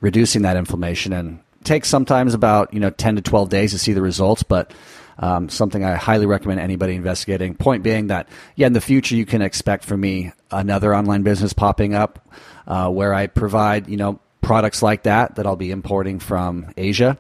reducing 0.02 0.44
that 0.44 0.58
inflammation 0.58 1.12
and 1.12 1.40
takes 1.64 1.90
sometimes 1.90 2.34
about 2.34 2.74
you 2.74 2.80
know 2.80 2.92
10 2.92 3.16
to 3.16 3.22
12 3.22 3.50
days 3.50 3.72
to 3.72 3.80
see 3.80 3.94
the 3.94 4.02
results 4.02 4.44
but 4.44 4.72
um, 5.18 5.50
something 5.50 5.84
I 5.84 5.96
highly 5.96 6.26
recommend 6.26 6.60
anybody 6.60 6.96
investigating. 6.96 7.56
Point 7.56 7.84
being 7.84 8.08
that, 8.08 8.28
yeah, 8.56 8.68
in 8.68 8.74
the 8.74 8.82
future 8.82 9.16
you 9.16 9.26
can 9.26 9.42
expect 9.42 9.86
from 9.86 10.02
me 10.02 10.32
another 10.52 10.96
online 10.96 11.24
business 11.24 11.54
popping 11.54 11.94
up 11.94 12.28
uh, 12.68 12.90
where 12.90 13.14
I 13.14 13.28
provide, 13.28 13.88
you 13.88 13.98
know, 13.98 14.20
products 14.42 14.82
like 14.84 15.04
that 15.04 15.36
that 15.36 15.46
I'll 15.46 15.56
be 15.56 15.72
importing 15.72 16.20
from 16.20 16.72
Asia, 16.78 17.18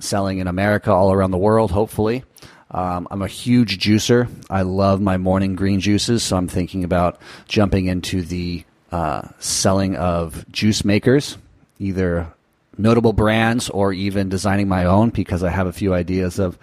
selling 0.00 0.38
in 0.38 0.46
America, 0.46 0.92
all 0.92 1.12
around 1.12 1.30
the 1.30 1.38
world, 1.38 1.70
hopefully. 1.70 2.24
Um, 2.70 3.08
I'm 3.10 3.22
a 3.22 3.28
huge 3.28 3.78
juicer. 3.78 4.28
I 4.50 4.62
love 4.62 5.00
my 5.00 5.16
morning 5.16 5.56
green 5.56 5.80
juices, 5.80 6.22
so 6.22 6.36
I'm 6.36 6.48
thinking 6.48 6.84
about 6.84 7.18
jumping 7.46 7.86
into 7.86 8.22
the 8.22 8.64
uh, 8.92 9.28
selling 9.38 9.96
of 9.96 10.50
juice 10.50 10.84
makers, 10.84 11.38
either 11.78 12.32
notable 12.76 13.12
brands 13.12 13.70
or 13.70 13.92
even 13.92 14.28
designing 14.28 14.68
my 14.68 14.84
own 14.84 15.10
because 15.10 15.42
I 15.42 15.50
have 15.50 15.66
a 15.66 15.72
few 15.72 15.94
ideas 15.94 16.38
of 16.38 16.58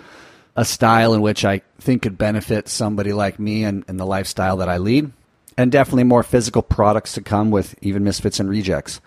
a 0.56 0.66
style 0.66 1.14
in 1.14 1.22
which 1.22 1.44
I 1.44 1.62
think 1.80 2.02
could 2.04 2.18
benefit 2.18 2.70
somebody 2.70 3.14
like 3.14 3.40
me 3.40 3.64
and, 3.64 3.84
and 3.88 4.00
the 4.00 4.06
lifestyle 4.06 4.58
that 4.58 4.70
I 4.70 4.78
lead. 4.78 5.12
And 5.58 5.72
definitely 5.72 6.04
more 6.04 6.24
physical 6.24 6.62
products 6.62 7.14
to 7.14 7.22
come 7.22 7.50
with 7.52 7.76
even 7.82 8.04
Misfits 8.04 8.40
and 8.40 8.50
Rejects. 8.50 9.00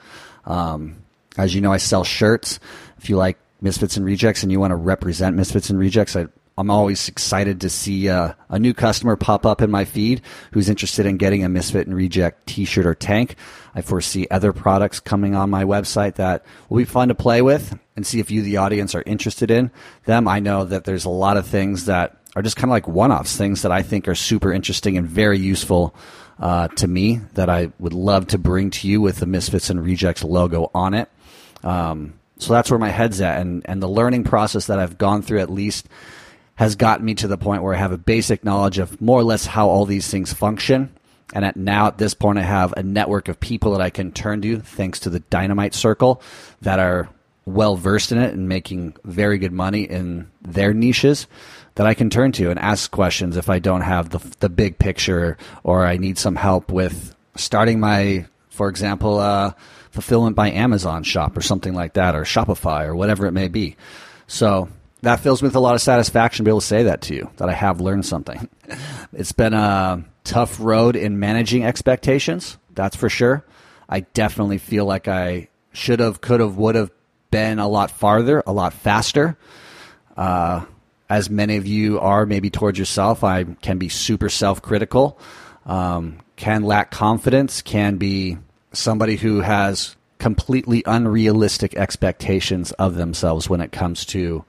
Um, 0.46 1.02
as 1.36 1.54
you 1.54 1.60
know, 1.60 1.72
I 1.72 1.76
sell 1.76 2.04
shirts. 2.04 2.58
If 2.98 3.10
you 3.10 3.16
like 3.16 3.38
Misfits 3.60 3.96
and 3.96 4.06
Rejects 4.06 4.42
and 4.42 4.52
you 4.52 4.60
want 4.60 4.70
to 4.70 4.76
represent 4.76 5.36
Misfits 5.36 5.68
and 5.70 5.78
Rejects, 5.78 6.16
I, 6.16 6.26
I'm 6.58 6.70
always 6.70 7.08
excited 7.08 7.60
to 7.60 7.70
see 7.70 8.08
uh, 8.08 8.32
a 8.48 8.58
new 8.58 8.74
customer 8.74 9.14
pop 9.14 9.46
up 9.46 9.62
in 9.62 9.70
my 9.70 9.84
feed 9.84 10.22
who's 10.50 10.68
interested 10.68 11.06
in 11.06 11.16
getting 11.16 11.44
a 11.44 11.48
Misfit 11.48 11.86
and 11.86 11.94
Reject 11.94 12.48
t-shirt 12.48 12.84
or 12.84 12.96
tank. 12.96 13.36
I 13.76 13.82
foresee 13.82 14.26
other 14.28 14.52
products 14.52 14.98
coming 14.98 15.36
on 15.36 15.50
my 15.50 15.62
website 15.62 16.16
that 16.16 16.44
will 16.68 16.78
be 16.78 16.84
fun 16.84 17.08
to 17.08 17.14
play 17.14 17.42
with 17.42 17.78
and 17.94 18.04
see 18.04 18.18
if 18.18 18.32
you, 18.32 18.42
the 18.42 18.56
audience, 18.56 18.96
are 18.96 19.04
interested 19.06 19.52
in 19.52 19.70
them. 20.04 20.26
I 20.26 20.40
know 20.40 20.64
that 20.64 20.82
there's 20.82 21.04
a 21.04 21.10
lot 21.10 21.36
of 21.36 21.46
things 21.46 21.84
that 21.84 22.16
are 22.34 22.42
just 22.42 22.56
kind 22.56 22.70
of 22.70 22.72
like 22.72 22.88
one-offs, 22.88 23.36
things 23.36 23.62
that 23.62 23.70
I 23.70 23.82
think 23.82 24.08
are 24.08 24.16
super 24.16 24.52
interesting 24.52 24.96
and 24.96 25.06
very 25.06 25.38
useful 25.38 25.94
uh, 26.40 26.66
to 26.68 26.88
me 26.88 27.20
that 27.34 27.48
I 27.48 27.70
would 27.78 27.92
love 27.92 28.26
to 28.28 28.38
bring 28.38 28.70
to 28.70 28.88
you 28.88 29.00
with 29.00 29.18
the 29.18 29.26
Misfits 29.26 29.70
and 29.70 29.80
Rejects 29.80 30.24
logo 30.24 30.72
on 30.74 30.94
it. 30.94 31.08
Um, 31.62 32.14
so 32.38 32.52
that's 32.52 32.68
where 32.68 32.78
my 32.78 32.90
head's 32.90 33.20
at, 33.20 33.40
and 33.40 33.62
and 33.64 33.82
the 33.82 33.88
learning 33.88 34.22
process 34.22 34.66
that 34.66 34.78
I've 34.78 34.96
gone 34.96 35.22
through 35.22 35.40
at 35.40 35.50
least 35.50 35.88
has 36.58 36.74
gotten 36.74 37.06
me 37.06 37.14
to 37.14 37.28
the 37.28 37.38
point 37.38 37.62
where 37.62 37.72
I 37.72 37.78
have 37.78 37.92
a 37.92 37.98
basic 37.98 38.44
knowledge 38.44 38.78
of 38.78 39.00
more 39.00 39.20
or 39.20 39.22
less 39.22 39.46
how 39.46 39.68
all 39.68 39.86
these 39.86 40.10
things 40.10 40.32
function. 40.32 40.92
And 41.32 41.44
at 41.44 41.56
now, 41.56 41.86
at 41.86 41.98
this 41.98 42.14
point, 42.14 42.36
I 42.36 42.42
have 42.42 42.74
a 42.76 42.82
network 42.82 43.28
of 43.28 43.38
people 43.38 43.72
that 43.72 43.80
I 43.80 43.90
can 43.90 44.10
turn 44.10 44.42
to, 44.42 44.58
thanks 44.58 44.98
to 45.00 45.10
the 45.10 45.20
Dynamite 45.20 45.72
Circle, 45.72 46.20
that 46.62 46.80
are 46.80 47.10
well 47.44 47.76
versed 47.76 48.10
in 48.10 48.18
it 48.18 48.34
and 48.34 48.48
making 48.48 48.96
very 49.04 49.38
good 49.38 49.52
money 49.52 49.82
in 49.82 50.28
their 50.42 50.74
niches 50.74 51.28
that 51.76 51.86
I 51.86 51.94
can 51.94 52.10
turn 52.10 52.32
to 52.32 52.50
and 52.50 52.58
ask 52.58 52.90
questions 52.90 53.36
if 53.36 53.48
I 53.48 53.60
don't 53.60 53.82
have 53.82 54.10
the 54.10 54.18
the 54.40 54.48
big 54.48 54.80
picture 54.80 55.38
or 55.62 55.86
I 55.86 55.96
need 55.96 56.18
some 56.18 56.34
help 56.34 56.72
with 56.72 57.14
starting 57.36 57.78
my, 57.78 58.26
for 58.48 58.68
example, 58.68 59.20
uh, 59.20 59.52
fulfillment 59.92 60.34
by 60.34 60.50
Amazon 60.50 61.04
shop 61.04 61.36
or 61.36 61.40
something 61.40 61.72
like 61.72 61.92
that, 61.92 62.16
or 62.16 62.24
Shopify 62.24 62.84
or 62.84 62.96
whatever 62.96 63.26
it 63.26 63.32
may 63.32 63.46
be. 63.46 63.76
So 64.26 64.68
that 65.02 65.20
fills 65.20 65.42
me 65.42 65.46
with 65.46 65.56
a 65.56 65.60
lot 65.60 65.74
of 65.74 65.80
satisfaction 65.80 66.44
to 66.44 66.48
be 66.48 66.50
able 66.50 66.60
to 66.60 66.66
say 66.66 66.84
that 66.84 67.02
to 67.02 67.14
you 67.14 67.30
that 67.36 67.48
I 67.48 67.52
have 67.52 67.80
learned 67.80 68.06
something. 68.06 68.48
It's 69.14 69.32
been 69.32 69.54
a 69.54 70.04
tough 70.22 70.60
road 70.60 70.94
in 70.94 71.18
managing 71.18 71.64
expectations, 71.64 72.58
that's 72.74 72.94
for 72.94 73.08
sure. 73.08 73.42
I 73.88 74.00
definitely 74.00 74.58
feel 74.58 74.84
like 74.84 75.08
I 75.08 75.48
should 75.72 76.00
have, 76.00 76.20
could 76.20 76.40
have, 76.40 76.58
would 76.58 76.74
have 76.74 76.90
been 77.30 77.58
a 77.58 77.66
lot 77.66 77.90
farther, 77.90 78.42
a 78.46 78.52
lot 78.52 78.74
faster. 78.74 79.38
Uh, 80.14 80.66
as 81.08 81.30
many 81.30 81.56
of 81.56 81.66
you 81.66 81.98
are, 82.00 82.26
maybe 82.26 82.50
towards 82.50 82.78
yourself, 82.78 83.24
I 83.24 83.44
can 83.44 83.78
be 83.78 83.88
super 83.88 84.28
self 84.28 84.60
critical, 84.60 85.18
um, 85.64 86.18
can 86.36 86.62
lack 86.62 86.90
confidence, 86.90 87.62
can 87.62 87.96
be 87.96 88.36
somebody 88.72 89.16
who 89.16 89.40
has 89.40 89.96
completely 90.18 90.82
unrealistic 90.84 91.74
expectations 91.76 92.72
of 92.72 92.96
themselves 92.96 93.48
when 93.48 93.60
it 93.60 93.72
comes 93.72 94.04
to 94.04 94.44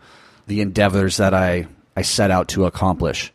the 0.50 0.62
endeavors 0.62 1.18
that 1.18 1.34
I, 1.34 1.68
I 1.96 2.02
set 2.02 2.32
out 2.32 2.50
to 2.50 2.66
accomplish. 2.66 3.32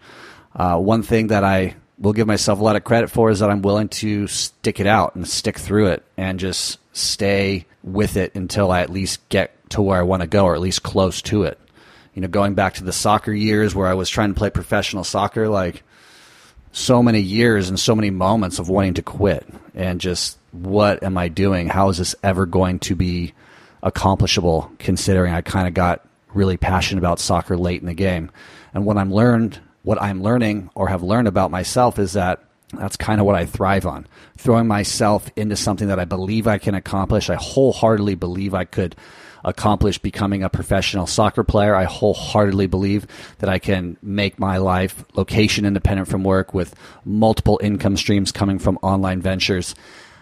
Uh, 0.55 0.79
one 0.79 1.03
thing 1.03 1.29
that 1.29 1.45
I 1.45 1.77
will 1.99 2.13
give 2.13 2.27
myself 2.27 2.59
a 2.59 2.63
lot 2.63 2.77
of 2.77 2.85
credit 2.85 3.09
for 3.09 3.31
is 3.31 3.39
that 3.39 3.51
I'm 3.51 3.63
willing 3.63 3.89
to 3.89 4.27
stick 4.27 4.81
it 4.81 4.87
out 4.87 5.15
and 5.15 5.27
stick 5.27 5.59
through 5.59 5.87
it 5.87 6.05
and 6.17 6.39
just 6.39 6.79
stay 6.93 7.67
with 7.83 8.17
it 8.17 8.35
until 8.35 8.71
I 8.71 8.81
at 8.81 8.91
least 8.91 9.27
get 9.29 9.53
to 9.71 9.81
where 9.81 9.99
I 9.99 10.03
want 10.03 10.23
to 10.23 10.27
go 10.29 10.45
or 10.45 10.55
at 10.55 10.61
least 10.61 10.83
close 10.83 11.23
to 11.23 11.45
it. 11.45 11.59
You 12.15 12.23
know, 12.23 12.29
going 12.29 12.55
back 12.55 12.75
to 12.75 12.85
the 12.85 12.93
soccer 12.93 13.33
years 13.33 13.75
where 13.75 13.89
I 13.89 13.95
was 13.95 14.09
trying 14.09 14.35
to 14.35 14.39
play 14.39 14.51
professional 14.51 15.05
soccer, 15.05 15.49
like 15.49 15.83
so 16.73 17.03
many 17.03 17.21
years 17.21 17.69
and 17.69 17.79
so 17.79 17.95
many 17.95 18.11
moments 18.11 18.59
of 18.59 18.69
wanting 18.69 18.95
to 18.95 19.03
quit 19.03 19.47
and 19.75 20.01
just 20.01 20.39
what 20.51 21.03
am 21.03 21.17
I 21.17 21.29
doing? 21.29 21.69
How 21.69 21.89
is 21.89 21.99
this 21.99 22.15
ever 22.23 22.47
going 22.47 22.81
to 22.81 22.97
be 22.97 23.35
accomplishable 23.83 24.73
considering 24.79 25.33
I 25.33 25.43
kind 25.43 25.69
of 25.69 25.75
got 25.75 26.04
really 26.35 26.57
passionate 26.57 27.01
about 27.01 27.21
soccer 27.21 27.57
late 27.57 27.81
in 27.81 27.87
the 27.87 27.95
game. 27.95 28.31
And 28.73 28.85
what 28.85 28.99
I'm 28.99 29.13
learned, 29.13 29.61
what 29.83 30.01
I'm 30.03 30.23
learning 30.23 30.71
or 30.75 30.89
have 30.89 31.03
learned 31.03 31.29
about 31.29 31.51
myself 31.51 31.99
is 31.99 32.15
that 32.15 32.43
that's 32.73 32.97
kind 32.97 33.21
of 33.21 33.27
what 33.27 33.37
I 33.37 33.47
thrive 33.47 33.87
on. 33.87 34.07
Throwing 34.37 34.67
myself 34.67 35.31
into 35.37 35.57
something 35.57 35.89
that 35.89 36.01
I 36.01 36.05
believe 36.05 36.47
I 36.47 36.59
can 36.59 36.75
accomplish. 36.75 37.31
I 37.31 37.37
wholeheartedly 37.37 38.17
believe 38.17 38.55
I 38.55 38.65
could 38.65 38.97
accomplish 39.45 39.99
becoming 39.99 40.43
a 40.43 40.49
professional 40.49 41.07
soccer 41.07 41.45
player. 41.45 41.75
I 41.75 41.85
wholeheartedly 41.85 42.67
believe 42.67 43.07
that 43.39 43.51
I 43.51 43.59
can 43.59 43.97
make 44.03 44.39
my 44.39 44.57
life 44.57 45.05
location 45.15 45.67
independent 45.67 46.09
from 46.09 46.25
work 46.25 46.55
with 46.55 46.75
multiple 47.05 47.61
income 47.63 47.97
streams 47.97 48.33
coming 48.33 48.59
from 48.59 48.79
online 48.83 49.21
ventures. 49.21 49.75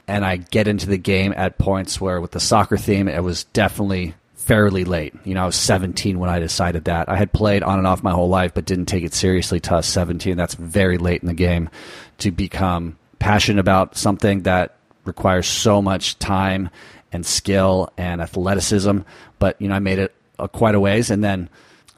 And 0.09 0.25
I 0.25 0.37
get 0.37 0.66
into 0.66 0.88
the 0.88 0.99
game 0.99 1.33
at 1.37 1.59
points 1.59 2.00
where, 2.00 2.21
with 2.21 2.33
the 2.33 2.40
soccer 2.40 2.76
theme, 2.76 3.07
it 3.07 3.23
was 3.23 3.45
definitely 3.45 4.14
fairly 4.43 4.85
late. 4.85 5.15
You 5.25 5.35
know, 5.35 5.43
I 5.45 5.47
was 5.47 5.57
17 5.57 6.19
when 6.19 6.29
I 6.29 6.41
decided 6.41 6.85
that. 6.85 7.09
I 7.09 7.17
had 7.17 7.33
played 7.33 7.63
on 7.63 7.79
and 7.79 7.87
off 7.87 8.03
my 8.03 8.11
whole 8.11 8.29
life, 8.29 8.53
but 8.55 8.65
didn't 8.65 8.87
take 8.87 9.05
it 9.05 9.15
seriously 9.15 9.61
till 9.61 9.75
I 9.75 9.77
was 9.79 9.87
17. 9.87 10.37
That's 10.37 10.55
very 10.55 10.99
late 10.99 11.23
in 11.23 11.29
the 11.29 11.35
game 11.35 11.71
to 12.19 12.33
become 12.33 12.99
passionate 13.21 13.61
about 13.61 13.97
something 13.97 14.43
that 14.43 14.77
requires 15.05 15.47
so 15.47 15.81
much 15.81 16.19
time 16.19 16.71
and 17.13 17.25
skill 17.25 17.91
and 17.97 18.21
athleticism. 18.21 18.99
But, 19.39 19.61
you 19.61 19.69
know, 19.69 19.75
I 19.75 19.79
made 19.79 20.01
it 20.01 20.15
a, 20.39 20.49
quite 20.49 20.75
a 20.75 20.81
ways. 20.81 21.11
And 21.11 21.23
then 21.23 21.49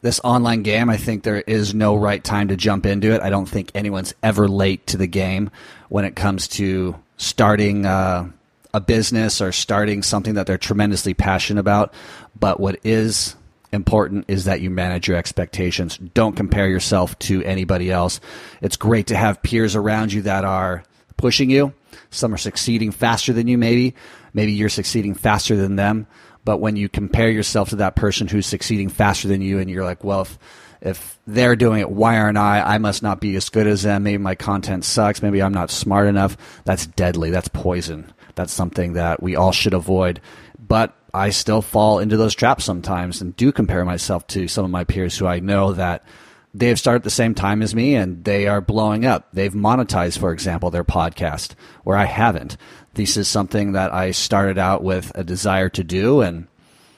this 0.03 0.21
online 0.23 0.63
game, 0.63 0.91
I 0.91 0.99
think 0.99 1.23
there 1.23 1.41
is 1.41 1.75
no 1.75 1.97
right 1.97 2.23
time 2.23 2.49
to 2.49 2.57
jump 2.57 2.85
into 2.85 3.11
it. 3.13 3.23
I 3.23 3.31
don't 3.31 3.49
think 3.49 3.71
anyone's 3.75 4.15
ever 4.23 4.49
late 4.49 4.87
to 4.89 4.99
the 4.99 5.07
game 5.07 5.51
when 5.89 6.05
it 6.05 6.15
comes 6.15 6.47
to 6.49 6.95
starting. 7.17 7.87
Uh, 7.87 8.29
a 8.75 8.81
business 8.81 9.40
or 9.40 9.52
starting 9.52 10.02
something 10.02 10.35
that 10.35 10.47
they're 10.47 10.59
tremendously 10.59 11.14
passionate 11.14 11.61
about. 11.61 11.95
But 12.38 12.61
what 12.61 12.81
is 12.85 13.37
important 13.73 14.26
is 14.28 14.45
that 14.45 14.61
you 14.61 14.69
manage 14.69 15.09
your 15.09 15.16
expectations. 15.16 15.97
Don't 15.97 16.37
compare 16.37 16.69
yourself 16.69 17.19
to 17.21 17.43
anybody 17.45 17.90
else. 17.90 18.21
It's 18.61 18.76
great 18.76 19.07
to 19.07 19.16
have 19.16 19.43
peers 19.43 19.76
around 19.76 20.12
you 20.12 20.23
that 20.23 20.45
are 20.45 20.85
pushing 21.16 21.50
you. 21.50 21.73
Some 22.11 22.35
are 22.35 22.38
succeeding 22.38 22.90
faster 22.90 23.33
than 23.33 23.47
you, 23.47 23.57
maybe. 23.57 23.95
Maybe 24.33 24.52
you're 24.52 24.69
succeeding 24.69 25.14
faster 25.14 25.57
than 25.57 25.76
them. 25.76 26.07
But 26.45 26.59
when 26.59 26.76
you 26.76 26.88
compare 26.88 27.31
yourself 27.31 27.71
to 27.71 27.76
that 27.76 27.97
person 27.97 28.28
who's 28.28 28.47
succeeding 28.47 28.88
faster 28.88 29.28
than 29.28 29.40
you, 29.40 29.61
and 29.61 29.71
you're 29.71 29.85
like, 29.85 30.04
well, 30.04 30.23
if, 30.23 30.38
if 30.81 31.19
they're 31.26 31.57
doing 31.57 31.81
it, 31.81 31.90
why 31.90 32.19
aren't 32.19 32.37
I? 32.37 32.61
I 32.61 32.78
must 32.78 33.02
not 33.02 33.21
be 33.21 33.35
as 33.37 33.49
good 33.49 33.66
as 33.66 33.83
them. 33.83 34.02
Maybe 34.02 34.19
my 34.19 34.35
content 34.35 34.85
sucks. 34.85 35.23
Maybe 35.23 35.43
I'm 35.43 35.54
not 35.54 35.71
smart 35.71 36.07
enough. 36.07 36.37
That's 36.64 36.87
deadly. 36.87 37.31
That's 37.31 37.49
poison. 37.49 38.12
That's 38.35 38.53
something 38.53 38.95
that 38.95 39.23
we 39.23 39.37
all 39.37 39.53
should 39.53 39.75
avoid 39.75 40.21
but 40.69 40.97
I 41.12 41.31
still 41.31 41.62
fall 41.62 41.99
into 41.99 42.17
those 42.17 42.35
traps 42.35 42.64
sometimes 42.64 43.21
and 43.21 43.37
do 43.37 43.53
compare 43.53 43.85
myself 43.85 44.26
to 44.29 44.49
some 44.49 44.64
of 44.64 44.71
my 44.71 44.85
peers 44.85 45.17
who 45.17 45.26
I 45.26 45.41
know 45.41 45.73
that 45.73 46.05
they've 46.53 46.79
started 46.79 47.00
at 47.00 47.05
the 47.05 47.11
same 47.11 47.35
time 47.35 47.62
as 47.62 47.75
me 47.75 47.95
and 47.95 48.25
they 48.25 48.47
are 48.47 48.61
blowing 48.61 49.05
up. 49.05 49.29
They've 49.33 49.53
monetized, 49.53 50.19
for 50.19 50.33
example, 50.33 50.71
their 50.71 50.85
podcast 50.85 51.55
where 51.83 51.97
I 51.97 52.05
haven't. 52.05 52.57
This 52.95 53.17
is 53.17 53.29
something 53.29 53.73
that 53.73 53.93
I 53.93 54.12
started 54.12 54.59
out 54.59 54.83
with 54.83 55.12
a 55.14 55.25
desire 55.25 55.69
to 55.71 55.85
do 55.85 56.21
and 56.21 56.47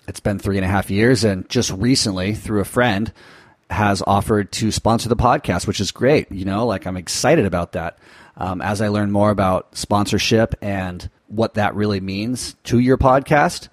it's 0.07 0.21
been 0.21 0.39
three 0.39 0.57
and 0.57 0.65
a 0.65 0.69
half 0.69 0.91
years 0.91 1.25
and 1.25 1.49
just 1.49 1.71
recently 1.73 2.35
through 2.35 2.61
a 2.61 2.67
friend 2.67 3.13
has 3.69 4.03
offered 4.07 4.53
to 4.53 4.71
sponsor 4.71 5.09
the 5.09 5.17
podcast, 5.17 5.67
which 5.67 5.81
is 5.81 5.91
great. 5.91 6.31
You 6.31 6.45
know, 6.45 6.67
like 6.67 6.87
I'm 6.87 6.97
excited 6.97 7.45
about 7.45 7.73
that. 7.73 7.99
Um, 8.37 8.61
as 8.61 8.81
I 8.81 8.89
learn 8.89 9.11
more 9.11 9.31
about 9.31 9.77
sponsorship 9.77 10.55
and 10.63 11.09
what 11.29 11.55
that 11.55 11.75
really 11.75 12.01
means 12.01 12.55
to 12.65 12.79
your 12.79 12.99
podcast, 12.99 13.69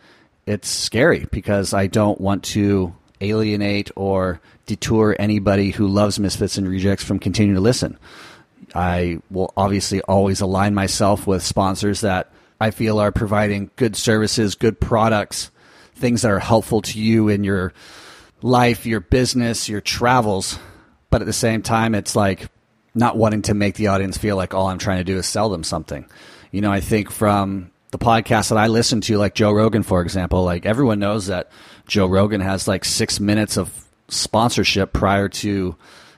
it's 0.46 0.68
scary 0.68 1.28
because 1.32 1.74
I 1.74 1.88
don't 1.88 2.20
want 2.20 2.44
to 2.46 2.96
alienate 3.22 3.92
or 3.96 4.42
detour 4.66 5.16
anybody 5.18 5.72
who 5.72 5.88
loves 5.88 6.20
Misfits 6.20 6.58
and 6.58 6.68
Rejects 6.68 7.04
from 7.04 7.20
continuing 7.20 7.56
to 7.56 7.62
listen. 7.62 7.98
I 8.76 9.20
will 9.30 9.54
obviously 9.56 10.02
always 10.02 10.42
align 10.42 10.74
myself 10.74 11.28
with 11.28 11.44
sponsors 11.44 12.02
that 12.02 12.32
I 12.60 12.72
feel 12.72 13.00
are 13.00 13.12
providing 13.12 13.72
good 13.76 13.96
services, 13.96 14.56
good 14.56 14.80
products, 14.80 15.52
things 15.96 16.22
that 16.22 16.32
are 16.32 16.40
helpful 16.40 16.82
to 16.82 17.00
you 17.00 17.30
in 17.30 17.44
your 17.44 17.74
life, 18.42 18.86
your 18.86 19.00
business, 19.00 19.70
your 19.70 19.82
travels. 19.82 20.58
But 21.10 21.22
at 21.22 21.26
the 21.26 21.34
same 21.34 21.62
time, 21.62 21.94
it's 21.94 22.16
like 22.16 22.48
not 22.96 23.18
wanting 23.18 23.44
to 23.44 23.54
make 23.54 23.76
the 23.76 23.88
audience 23.88 24.18
feel 24.18 24.36
like 24.36 24.54
all 24.54 24.68
I'm 24.68 24.80
trying 24.80 24.98
to 25.00 25.04
do 25.04 25.18
is 25.18 25.28
sell 25.28 25.50
them 25.50 25.64
something. 25.64 26.06
You 26.54 26.62
know, 26.62 26.72
I 26.72 26.82
think 26.82 27.10
from 27.10 27.72
the 27.90 27.98
podcasts 27.98 28.50
that 28.50 28.60
I 28.60 28.68
listen 28.68 29.02
to, 29.02 29.18
like 29.18 29.34
Joe 29.34 29.52
Rogan, 29.52 29.82
for 29.82 30.04
example, 30.04 30.44
like 30.44 30.68
everyone 30.68 31.00
knows 31.00 31.26
that 31.26 31.52
Joe 31.88 32.06
Rogan 32.06 32.42
has 32.42 32.68
like 32.68 32.86
six 32.86 33.20
minutes 33.20 33.58
of 33.58 33.88
sponsorship 34.08 34.94
prior 34.94 35.28
to 35.30 35.76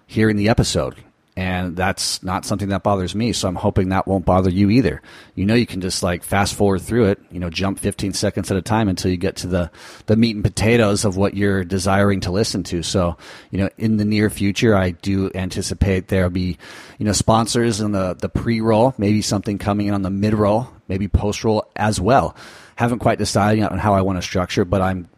hearing 0.07 0.35
the 0.35 0.49
episode 0.49 0.97
and 1.37 1.75
that's 1.75 2.23
not 2.23 2.45
something 2.45 2.69
that 2.69 2.83
bothers 2.83 3.13
me 3.13 3.33
so 3.33 3.47
i'm 3.47 3.55
hoping 3.55 3.89
that 3.89 4.07
won't 4.07 4.25
bother 4.25 4.49
you 4.49 4.69
either. 4.69 5.01
You 5.35 5.45
know 5.45 5.53
you 5.53 5.65
can 5.65 5.81
just 5.81 6.01
like 6.01 6.23
fast 6.23 6.55
forward 6.55 6.81
through 6.81 7.05
it 7.05 7.19
you 7.31 7.39
know 7.39 7.49
jump 7.49 7.79
15 7.79 8.13
seconds 8.13 8.49
at 8.51 8.57
a 8.57 8.61
time 8.61 8.87
until 8.87 9.11
you 9.11 9.17
get 9.17 9.35
to 9.37 9.47
the 9.47 9.71
the 10.05 10.15
meat 10.15 10.35
and 10.35 10.43
potatoes 10.43 11.03
of 11.03 11.17
what 11.17 11.35
you're 11.35 11.63
desiring 11.63 12.21
to 12.21 12.31
listen 12.31 12.63
to. 12.63 12.83
So 12.83 13.17
you 13.51 13.59
know 13.59 13.69
in 13.77 13.97
the 13.97 14.05
near 14.05 14.29
future 14.29 14.75
i 14.75 14.91
do 14.91 15.29
anticipate 15.35 16.07
there'll 16.07 16.29
be 16.29 16.57
you 16.99 17.05
know 17.05 17.11
sponsors 17.11 17.81
in 17.81 17.91
the 17.91 18.13
the 18.13 18.29
pre-roll 18.29 18.93
maybe 18.97 19.21
something 19.21 19.57
coming 19.57 19.87
in 19.87 19.93
on 19.93 20.01
the 20.03 20.09
mid-roll 20.09 20.69
maybe 20.87 21.07
post-roll 21.07 21.65
as 21.75 21.99
well. 21.99 22.35
Haven't 22.75 22.99
quite 22.99 23.17
decided 23.17 23.63
on 23.63 23.77
how 23.77 23.93
i 23.93 24.01
want 24.01 24.17
to 24.17 24.21
structure 24.21 24.63
but 24.65 24.81
i'm 24.81 25.09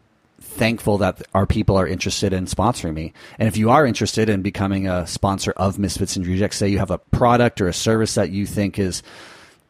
thankful 0.58 0.98
that 1.00 1.22
our 1.34 1.46
people 1.46 1.78
are 1.78 1.88
interested 1.88 2.34
in 2.34 2.46
sponsoring 2.46 2.94
me. 2.94 3.14
And 3.40 3.48
if 3.48 3.58
you 3.58 3.70
are 3.70 3.86
interested 3.86 4.30
in 4.30 4.42
becoming 4.42 4.88
a 4.88 5.08
sponsor 5.08 5.52
of 5.52 5.80
Misfits 5.80 6.16
and 6.16 6.26
Rejects, 6.26 6.58
say 6.58 6.70
you 6.70 6.80
have 6.80 6.92
a 6.92 6.98
product 6.98 7.62
or 7.62 7.68
a 7.68 7.74
service 7.74 8.16
that 8.16 8.32
you 8.32 8.46
think 8.46 8.80
is 8.80 9.04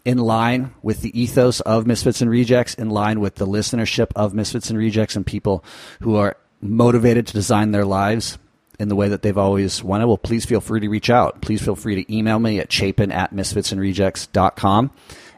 in 0.05 0.17
line 0.17 0.73
with 0.81 1.01
the 1.01 1.19
ethos 1.19 1.59
of 1.61 1.85
Misfits 1.85 2.21
and 2.21 2.31
Rejects, 2.31 2.73
in 2.73 2.89
line 2.89 3.19
with 3.19 3.35
the 3.35 3.47
listenership 3.47 4.11
of 4.15 4.33
Misfits 4.33 4.69
and 4.69 4.79
Rejects, 4.79 5.15
and 5.15 5.25
people 5.25 5.63
who 6.01 6.15
are 6.15 6.37
motivated 6.61 7.27
to 7.27 7.33
design 7.33 7.71
their 7.71 7.85
lives 7.85 8.37
in 8.79 8.89
the 8.89 8.95
way 8.95 9.09
that 9.09 9.21
they've 9.21 9.37
always 9.37 9.83
wanted, 9.83 10.05
well, 10.05 10.17
please 10.17 10.45
feel 10.45 10.61
free 10.61 10.79
to 10.79 10.87
reach 10.87 11.09
out. 11.09 11.41
Please 11.41 11.61
feel 11.61 11.75
free 11.75 12.03
to 12.03 12.15
email 12.15 12.39
me 12.39 12.59
at 12.59 12.71
chapin 12.71 13.11
at 13.11 13.33
misfitsandrejects.com 13.33 14.91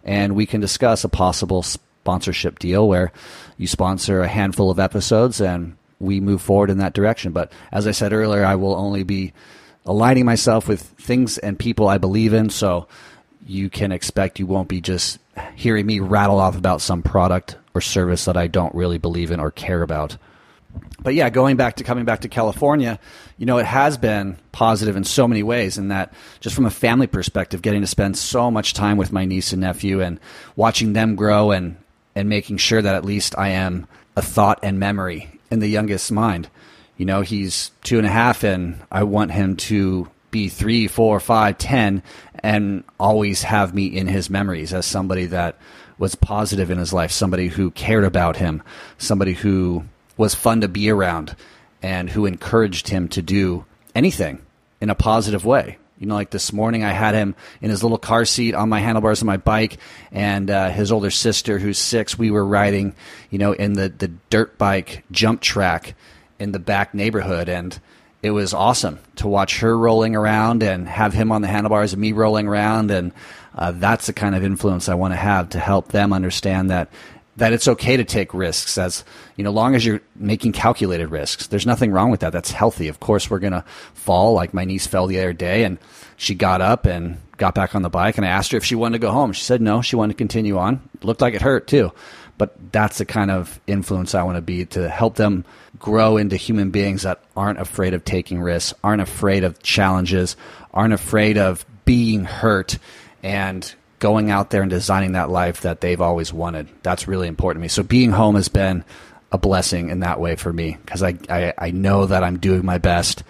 and 0.04 0.36
we 0.36 0.46
can 0.46 0.62
discuss 0.62 1.04
a 1.04 1.10
possible 1.10 1.64
sponsorship 2.10 2.58
deal 2.58 2.88
where 2.88 3.12
you 3.60 3.68
sponsor 3.68 4.22
a 4.22 4.28
handful 4.28 4.72
of 4.72 4.80
episodes 4.80 5.40
and 5.40 5.78
we 6.00 6.20
move 6.20 6.42
forward 6.42 6.72
in 6.72 6.80
that 6.80 6.94
direction. 6.94 7.32
But 7.32 7.52
as 7.72 7.86
I 7.86 7.92
said 7.92 8.14
earlier, 8.14 8.44
I 8.44 8.56
will 8.56 8.74
only 8.74 9.04
be 9.04 9.32
aligning 9.86 10.26
myself 10.26 10.68
with 10.68 10.82
things 10.82 11.38
and 11.38 11.60
people 11.60 11.88
I 11.88 12.00
believe 12.00 12.34
in. 12.34 12.50
So 12.50 12.88
you 13.46 13.70
can 13.70 13.92
expect 13.92 14.40
you 14.40 14.48
won't 14.48 14.70
be 14.70 14.82
just 14.82 15.20
hearing 15.56 15.86
me 15.86 16.00
rattle 16.00 16.40
off 16.40 16.58
about 16.58 16.82
some 16.82 17.04
product 17.04 17.58
or 17.76 17.82
service 17.82 18.26
that 18.26 18.36
I 18.36 18.48
don't 18.48 18.74
really 18.74 18.98
believe 18.98 19.30
in 19.30 19.40
or 19.40 19.52
care 19.52 19.84
about. 19.84 20.18
But 21.02 21.14
yeah, 21.14 21.30
going 21.30 21.58
back 21.58 21.76
to 21.76 21.84
coming 21.84 22.06
back 22.06 22.22
to 22.22 22.28
California, 22.28 23.00
you 23.38 23.46
know, 23.46 23.60
it 23.60 23.68
has 23.68 23.98
been 24.00 24.38
positive 24.52 24.96
in 24.98 25.04
so 25.04 25.28
many 25.28 25.44
ways 25.44 25.78
in 25.78 25.90
that 25.90 26.12
just 26.40 26.56
from 26.56 26.66
a 26.66 26.72
family 26.72 27.08
perspective, 27.08 27.62
getting 27.62 27.82
to 27.82 27.88
spend 27.88 28.18
so 28.18 28.50
much 28.50 28.74
time 28.74 28.98
with 28.98 29.12
my 29.12 29.26
niece 29.26 29.54
and 29.54 29.62
nephew 29.62 30.02
and 30.02 30.20
watching 30.56 30.94
them 30.94 31.16
grow 31.16 31.52
and 31.52 31.78
and 32.16 32.30
making 32.30 32.58
sure 32.58 32.82
that 32.82 32.96
at 32.96 33.06
least 33.06 33.38
I 33.38 33.50
am 33.50 33.88
a 34.16 34.22
thought 34.22 34.60
and 34.64 34.80
memory 34.80 35.30
in 35.50 35.60
the 35.60 35.68
youngest 35.68 36.12
mind. 36.12 36.50
You 36.98 37.06
know, 37.06 37.22
he's 37.22 37.72
two 37.84 37.98
and 37.98 38.06
a 38.06 38.12
half, 38.12 38.44
and 38.44 38.80
I 38.92 39.04
want 39.04 39.32
him 39.32 39.56
to 39.56 40.10
be 40.32 40.50
three, 40.50 40.88
four, 40.88 41.20
five, 41.20 41.58
ten, 41.58 42.04
and 42.44 42.84
always 43.00 43.44
have 43.44 43.74
me 43.74 43.86
in 43.86 44.08
his 44.08 44.30
memories 44.30 44.74
as 44.74 44.86
somebody 44.86 45.26
that 45.28 45.58
was 45.98 46.16
positive 46.16 46.72
in 46.72 46.78
his 46.78 46.94
life, 46.94 47.12
somebody 47.12 47.48
who 47.48 47.72
cared 47.72 48.04
about 48.04 48.38
him, 48.38 48.62
somebody 48.98 49.34
who 49.34 49.84
was 50.18 50.36
fun 50.36 50.62
to 50.62 50.68
be 50.68 50.90
around, 50.90 51.36
and 51.82 52.10
who 52.10 52.26
encouraged 52.26 52.90
him 52.90 53.08
to 53.10 53.22
do 53.22 53.66
anything 53.96 54.42
in 54.82 54.90
a 54.90 54.96
positive 54.96 55.46
way. 55.46 55.78
You 56.00 56.08
know, 56.08 56.16
like 56.16 56.30
this 56.30 56.54
morning, 56.54 56.86
I 56.86 56.94
had 56.94 57.14
him 57.14 57.36
in 57.62 57.70
his 57.70 57.84
little 57.84 57.98
car 57.98 58.24
seat 58.24 58.56
on 58.56 58.70
my 58.70 58.80
handlebars 58.80 59.20
of 59.20 59.26
my 59.26 59.36
bike, 59.36 59.80
and 60.14 60.50
uh, 60.50 60.70
his 60.70 60.94
older 60.94 61.12
sister, 61.12 61.60
who's 61.60 61.78
six, 61.78 62.18
we 62.18 62.32
were 62.32 62.46
riding, 62.46 62.96
you 63.30 63.38
know, 63.38 63.52
in 63.52 63.74
the, 63.74 63.90
the 63.90 64.08
dirt 64.30 64.58
bike 64.58 65.04
jump 65.12 65.42
track 65.42 65.96
in 66.40 66.54
the 66.54 66.60
back 66.60 66.94
neighborhood. 66.94 67.50
And 67.50 67.78
it 68.24 68.32
was 68.32 68.54
awesome 68.54 69.00
to 69.18 69.28
watch 69.28 69.60
her 69.60 69.78
rolling 69.78 70.16
around 70.16 70.64
and 70.64 70.88
have 70.88 71.14
him 71.14 71.34
on 71.34 71.42
the 71.42 71.50
handlebars 71.50 71.92
and 71.92 72.02
me 72.02 72.14
rolling 72.14 72.48
around. 72.48 72.92
And 72.92 73.12
uh, 73.54 73.74
that's 73.74 74.08
the 74.08 74.14
kind 74.14 74.36
of 74.36 74.44
influence 74.44 74.88
I 74.88 74.94
want 74.94 75.12
to 75.12 75.18
have 75.18 75.50
to 75.50 75.60
help 75.60 75.90
them 75.90 76.14
understand 76.14 76.70
that 76.70 76.90
that 77.40 77.54
it's 77.54 77.68
okay 77.68 77.98
to 77.98 78.04
take 78.04 78.34
risks 78.34 78.78
as 78.78 79.04
you 79.36 79.44
know 79.44 79.52
long 79.52 79.76
as 79.76 79.86
you're 79.86 80.02
making 80.16 80.52
calculated 80.52 81.08
risks. 81.08 81.48
There's 81.48 81.66
nothing 81.66 81.92
wrong 81.92 82.12
with 82.12 82.20
that. 82.20 82.32
That's 82.32 82.52
healthy. 82.52 82.88
Of 82.88 83.00
course 83.00 83.30
we're 83.30 83.40
going 83.40 83.54
to 83.54 83.66
fall. 83.94 84.34
Like 84.34 84.54
my 84.54 84.66
niece 84.66 84.88
fell 84.88 85.08
the 85.08 85.20
other 85.20 85.34
day 85.34 85.64
and 85.64 85.78
she 86.18 86.36
got 86.36 86.62
up 86.62 86.86
and 86.86 87.18
got 87.38 87.56
back 87.56 87.74
on 87.74 87.82
the 87.82 87.90
bike 87.90 88.18
and 88.18 88.26
i 88.26 88.30
asked 88.30 88.52
her 88.52 88.58
if 88.58 88.66
she 88.66 88.76
wanted 88.76 89.00
to 89.00 89.02
go 89.02 89.12
home. 89.12 89.32
She 89.34 89.44
said 89.44 89.62
no 89.62 89.82
she 89.82 89.96
wanted 89.96 90.14
to 90.14 90.18
continue 90.18 90.58
on. 90.58 90.82
It 90.96 91.04
looked 91.04 91.22
like 91.22 91.34
it 91.34 91.42
hurt 91.42 91.68
too. 91.68 91.92
But 92.38 92.72
that's 92.72 93.00
the 93.00 93.06
kind 93.06 93.32
of 93.32 93.60
influence 93.68 94.16
i 94.16 94.24
want 94.24 94.38
to 94.38 94.42
be 94.42 94.66
to 94.66 94.88
help 94.88 95.16
them 95.16 95.44
grow 95.78 96.18
into 96.18 96.36
human 96.36 96.72
beings 96.72 97.04
that 97.04 97.22
aren't 97.36 97.60
afraid 97.60 97.94
of 97.94 98.06
taking 98.06 98.42
risks 98.42 98.74
aren't 98.84 99.02
afraid 99.02 99.44
of 99.44 99.62
challenges 99.62 100.38
aren't 100.74 100.94
afraid 100.94 101.38
of 101.38 101.66
being 101.84 102.24
hurt 102.24 102.78
and 103.24 103.76
going 104.00 104.32
out 104.32 104.50
there 104.50 104.62
and 104.62 104.70
designing 104.70 105.12
that 105.14 105.30
life 105.30 105.62
that 105.62 105.82
they've 105.82 106.02
always 106.02 106.34
wanted. 106.34 106.68
That's 106.84 107.08
really 107.08 107.28
important 107.28 107.62
to 107.62 107.64
me. 107.64 107.68
So 107.68 107.84
being 107.84 108.12
home 108.12 108.36
has 108.36 108.48
been 108.48 108.84
a 109.32 109.38
blessing 109.38 109.90
in 109.90 110.00
that 110.00 110.20
way 110.20 110.36
for 110.36 110.52
me 110.52 110.78
because 110.84 111.04
I, 111.04 111.18
I, 111.30 111.54
I, 111.58 111.72
know 111.72 112.08
that 112.08 112.24
I'm 112.24 112.40
doing 112.40 112.66
my 112.66 112.80
best. 112.80 113.24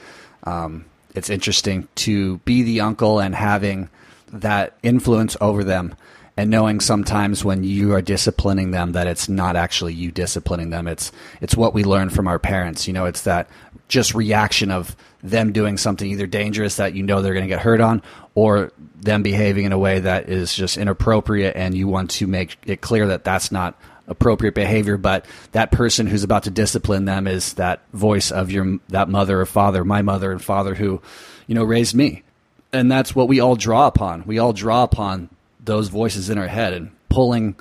Um, 0.43 0.85
it's 1.13 1.29
interesting 1.29 1.89
to 1.95 2.37
be 2.39 2.63
the 2.63 2.81
uncle 2.81 3.19
and 3.19 3.35
having 3.35 3.89
that 4.31 4.77
influence 4.81 5.35
over 5.41 5.63
them 5.63 5.95
and 6.39 6.49
knowing 6.49 6.79
sometimes 6.79 7.43
when 7.43 7.65
you 7.65 7.93
are 7.93 8.01
disciplining 8.01 8.71
them 8.71 8.93
that 8.93 9.07
it's 9.07 9.27
not 9.27 9.57
actually 9.57 9.93
you 9.93 10.09
disciplining 10.09 10.69
them. 10.69 10.87
It's 10.87 11.11
it's 11.41 11.57
what 11.57 11.73
we 11.73 11.83
learn 11.83 12.09
from 12.09 12.29
our 12.29 12.39
parents. 12.39 12.87
You 12.87 12.93
know 12.93 13.03
it's 13.03 13.23
that 13.23 13.49
just 13.89 14.15
reaction 14.15 14.71
of 14.71 14.95
them 15.21 15.51
doing 15.51 15.75
something 15.75 16.09
either 16.09 16.27
dangerous 16.27 16.77
that 16.77 16.93
you 16.93 17.03
know 17.03 17.21
they're 17.21 17.33
going 17.33 17.43
to 17.43 17.53
get 17.53 17.59
hurt 17.59 17.81
on 17.81 18.01
or 18.35 18.71
them 18.95 19.21
behaving 19.21 19.65
in 19.65 19.73
a 19.73 19.77
way 19.77 19.99
that 19.99 20.29
is 20.29 20.55
just 20.55 20.77
inappropriate 20.77 21.57
and 21.57 21.75
you 21.75 21.89
want 21.89 22.11
to 22.11 22.25
make 22.25 22.55
it 22.65 22.79
clear 22.79 23.07
that 23.07 23.25
that's 23.25 23.51
not 23.51 23.77
appropriate 24.07 24.55
behavior. 24.55 24.95
But 24.95 25.25
that 25.51 25.73
person 25.73 26.07
who's 26.07 26.23
about 26.23 26.43
to 26.43 26.51
discipline 26.51 27.03
them 27.03 27.27
is 27.27 27.55
that 27.55 27.81
voice 27.91 28.31
of 28.31 28.49
your 28.49 28.79
that 28.87 29.09
mother 29.09 29.41
or 29.41 29.45
father 29.45 29.83
my 29.83 30.03
mother 30.03 30.31
and 30.31 30.41
father 30.41 30.73
who 30.73 31.01
you 31.47 31.55
know 31.55 31.65
raised 31.65 31.95
me. 31.95 32.23
And 32.71 32.89
that's 32.89 33.13
what 33.13 33.27
we 33.27 33.41
all 33.41 33.57
draw 33.57 33.87
upon. 33.87 34.23
We 34.25 34.39
all 34.39 34.53
draw 34.53 34.83
upon 34.83 35.29
those 35.59 35.89
voices 35.89 36.29
in 36.29 36.37
our 36.37 36.47
head 36.47 36.73
and 36.73 36.91
pulling 37.09 37.55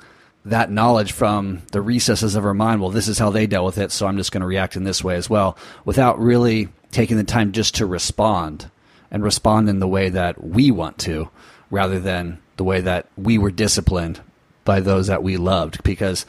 that 0.45 0.71
knowledge 0.71 1.11
from 1.11 1.61
the 1.71 1.81
recesses 1.81 2.35
of 2.35 2.45
our 2.45 2.53
mind 2.53 2.79
well 2.81 2.89
this 2.89 3.07
is 3.07 3.19
how 3.19 3.29
they 3.29 3.45
dealt 3.45 3.65
with 3.65 3.77
it 3.77 3.91
so 3.91 4.07
i'm 4.07 4.17
just 4.17 4.31
going 4.31 4.41
to 4.41 4.47
react 4.47 4.75
in 4.75 4.83
this 4.83 5.03
way 5.03 5.15
as 5.15 5.29
well 5.29 5.57
without 5.85 6.19
really 6.19 6.69
taking 6.91 7.17
the 7.17 7.23
time 7.23 7.51
just 7.51 7.75
to 7.75 7.85
respond 7.85 8.69
and 9.11 9.23
respond 9.23 9.69
in 9.69 9.79
the 9.79 9.87
way 9.87 10.09
that 10.09 10.43
we 10.43 10.71
want 10.71 10.97
to 10.97 11.29
rather 11.71 11.99
than 11.99 12.39
the 12.57 12.63
way 12.63 12.81
that 12.81 13.07
we 13.17 13.37
were 13.37 13.51
disciplined 13.51 14.19
by 14.65 14.79
those 14.79 15.07
that 15.07 15.23
we 15.23 15.37
loved. 15.37 15.81
Because 15.83 16.25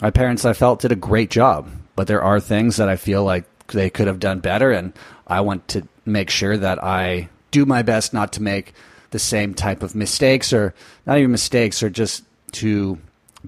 my 0.00 0.10
parents 0.10 0.44
I 0.44 0.52
felt 0.52 0.80
did 0.80 0.92
a 0.92 0.96
great 0.96 1.30
job 1.30 1.68
but 1.96 2.06
there 2.06 2.22
are 2.22 2.40
things 2.40 2.76
that 2.76 2.88
I 2.88 2.96
feel 2.96 3.24
like 3.24 3.44
they 3.68 3.90
could 3.90 4.06
have 4.06 4.20
done 4.20 4.40
better 4.40 4.70
and 4.70 4.92
I 5.26 5.42
want 5.42 5.68
to 5.68 5.86
make 6.04 6.30
sure 6.30 6.56
that 6.56 6.82
I 6.82 7.28
do 7.50 7.66
my 7.66 7.82
best 7.82 8.14
not 8.14 8.32
to 8.34 8.42
make 8.42 8.72
the 9.10 9.18
same 9.18 9.54
type 9.54 9.82
of 9.82 9.94
mistakes 9.94 10.52
or 10.52 10.74
not 11.06 11.18
even 11.18 11.30
mistakes 11.30 11.82
or 11.82 11.90
just 11.90 12.24
to 12.52 12.98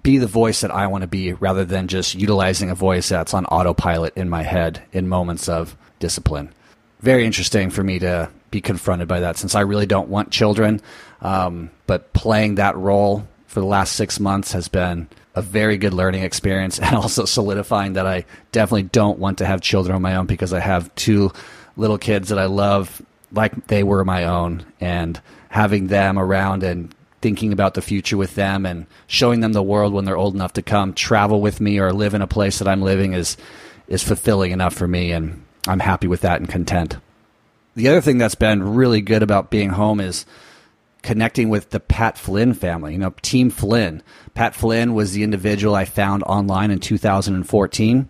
be 0.03 0.19
the 0.19 0.27
voice 0.27 0.63
that 0.63 0.71
I 0.71 0.87
want 0.87 1.03
to 1.03 1.09
be 1.09 1.33
rather 1.35 1.65
than 1.65 1.89
just 1.89 2.15
utilizing 2.15 2.71
a 2.71 2.75
voice 2.75 3.09
that's 3.09 3.35
on 3.35 3.45
autopilot 3.47 4.17
in 4.17 4.29
my 4.29 4.43
head 4.43 4.83
in 4.93 5.09
moments 5.09 5.49
of 5.49 5.77
discipline. 5.99 6.53
Very 7.01 7.27
interesting 7.27 7.71
for 7.71 7.83
me 7.83 7.99
to 7.99 8.31
be 8.51 8.61
confronted 8.61 9.09
by 9.09 9.21
that 9.21 9.37
since 9.37 9.55
I 9.55 9.61
really 9.61 9.87
don't 9.87 10.09
want 10.09 10.31
children. 10.31 10.81
Um, 11.21 11.71
but 11.87 12.13
playing 12.13 12.57
that 12.57 12.77
role 12.77 13.27
for 13.47 13.61
the 13.61 13.67
last 13.67 13.95
six 13.95 14.19
months 14.19 14.53
has 14.53 14.69
been 14.69 15.09
a 15.35 15.43
very 15.43 15.77
good 15.77 15.95
learning 15.95 16.23
experience 16.23 16.79
and 16.79 16.95
also 16.95 17.25
solidifying 17.25 17.95
that 17.95 18.07
I 18.07 18.25
definitely 18.53 18.85
don't 18.85 19.19
want 19.19 19.39
to 19.39 19.47
have 19.47 19.61
children 19.61 19.95
on 19.95 20.03
my 20.03 20.17
own 20.17 20.27
because 20.27 20.53
I 20.53 20.61
have 20.61 20.95
two 20.95 21.33
little 21.77 21.99
kids 21.99 22.29
that 22.31 22.39
I 22.39 22.47
love 22.47 23.03
like 23.33 23.67
they 23.67 23.83
were 23.83 24.05
my 24.05 24.25
own 24.25 24.65
and 24.81 25.21
having 25.53 25.89
them 25.89 26.19
around 26.19 26.63
and 26.63 26.95
thinking 27.21 27.53
about 27.53 27.75
the 27.75 27.83
future 27.83 28.17
with 28.17 28.35
them 28.37 28.65
and 28.65 28.87
showing 29.07 29.41
them 29.41 29.53
the 29.53 29.63
world 29.63 29.93
when 29.93 30.07
they're 30.07 30.17
old 30.17 30.35
enough 30.35 30.55
to 30.55 30.63
come 30.63 30.95
travel 30.95 31.43
with 31.43 31.61
me 31.61 31.79
or 31.79 31.93
live 31.93 32.15
in 32.15 32.23
a 32.23 32.27
place 32.27 32.59
that 32.59 32.67
I'm 32.67 32.81
living 32.81 33.13
is 33.13 33.37
is 33.87 34.03
fulfilling 34.03 34.53
enough 34.53 34.73
for 34.73 34.89
me 34.89 35.13
and 35.13 35.45
I'm 35.69 35.81
happy 35.81 36.07
with 36.07 36.23
that 36.23 36.41
and 36.41 36.49
content. 36.49 36.97
The 37.75 37.89
other 37.89 38.01
thing 38.01 38.17
that's 38.17 38.35
been 38.35 38.75
really 38.75 39.03
good 39.03 39.23
about 39.23 39.51
being 39.51 39.69
home 39.69 40.01
is 40.01 40.25
connecting 41.03 41.51
with 41.51 41.69
the 41.69 41.81
Pat 41.81 42.17
Flynn 42.17 42.55
family, 42.55 42.95
you 42.95 42.99
know, 42.99 43.15
Team 43.21 43.51
Flynn. 43.51 44.03
Pat 44.33 44.55
Flynn 44.55 44.95
was 44.95 45.13
the 45.13 45.23
individual 45.23 45.75
I 45.75 45.85
found 45.85 46.23
online 46.23 46.71
in 46.71 46.81
2014 46.81 48.09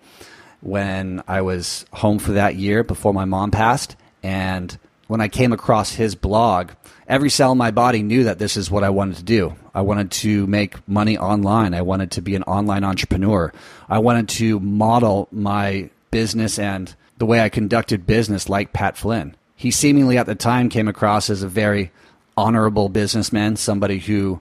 when 0.61 1.23
I 1.27 1.41
was 1.41 1.87
home 1.93 2.21
for 2.21 2.33
that 2.33 2.55
year 2.55 2.85
before 2.85 3.13
my 3.13 3.25
mom 3.25 3.51
passed 3.51 3.97
and 4.23 4.79
when 5.07 5.21
I 5.21 5.29
came 5.29 5.53
across 5.53 5.93
his 5.93 6.15
blog, 6.15 6.71
every 7.07 7.31
cell 7.31 7.53
in 7.53 7.59
my 7.59 7.71
body 7.71 8.03
knew 8.03 8.25
that 8.25 8.39
this 8.39 8.57
is 8.57 8.71
what 8.71 8.85
I 8.85 8.91
wanted 8.91 9.17
to 9.17 9.23
do. 9.23 9.55
I 9.75 9.83
wanted 9.83 10.11
to 10.13 10.47
make 10.47 10.87
money 10.89 11.19
online. 11.19 11.75
I 11.75 11.83
wanted 11.83 12.13
to 12.13 12.23
be 12.23 12.35
an 12.35 12.43
online 12.45 12.85
entrepreneur. 12.85 13.53
I 13.89 13.99
wanted 13.99 14.29
to 14.31 14.61
model 14.61 15.29
my 15.31 15.91
business 16.11 16.59
and 16.59 16.95
the 17.19 17.27
way 17.27 17.41
I 17.41 17.49
conducted 17.49 18.07
business 18.07 18.49
like 18.49 18.73
Pat 18.73 18.97
Flynn. 18.97 19.37
He 19.57 19.71
seemingly 19.71 20.19
at 20.19 20.27
the 20.27 20.35
time 20.35 20.69
came 20.69 20.89
across 20.89 21.31
as 21.31 21.43
a 21.43 21.49
very 21.49 21.91
honorable 22.37 22.89
businessman, 22.89 23.57
somebody 23.57 23.99
who 23.99 24.41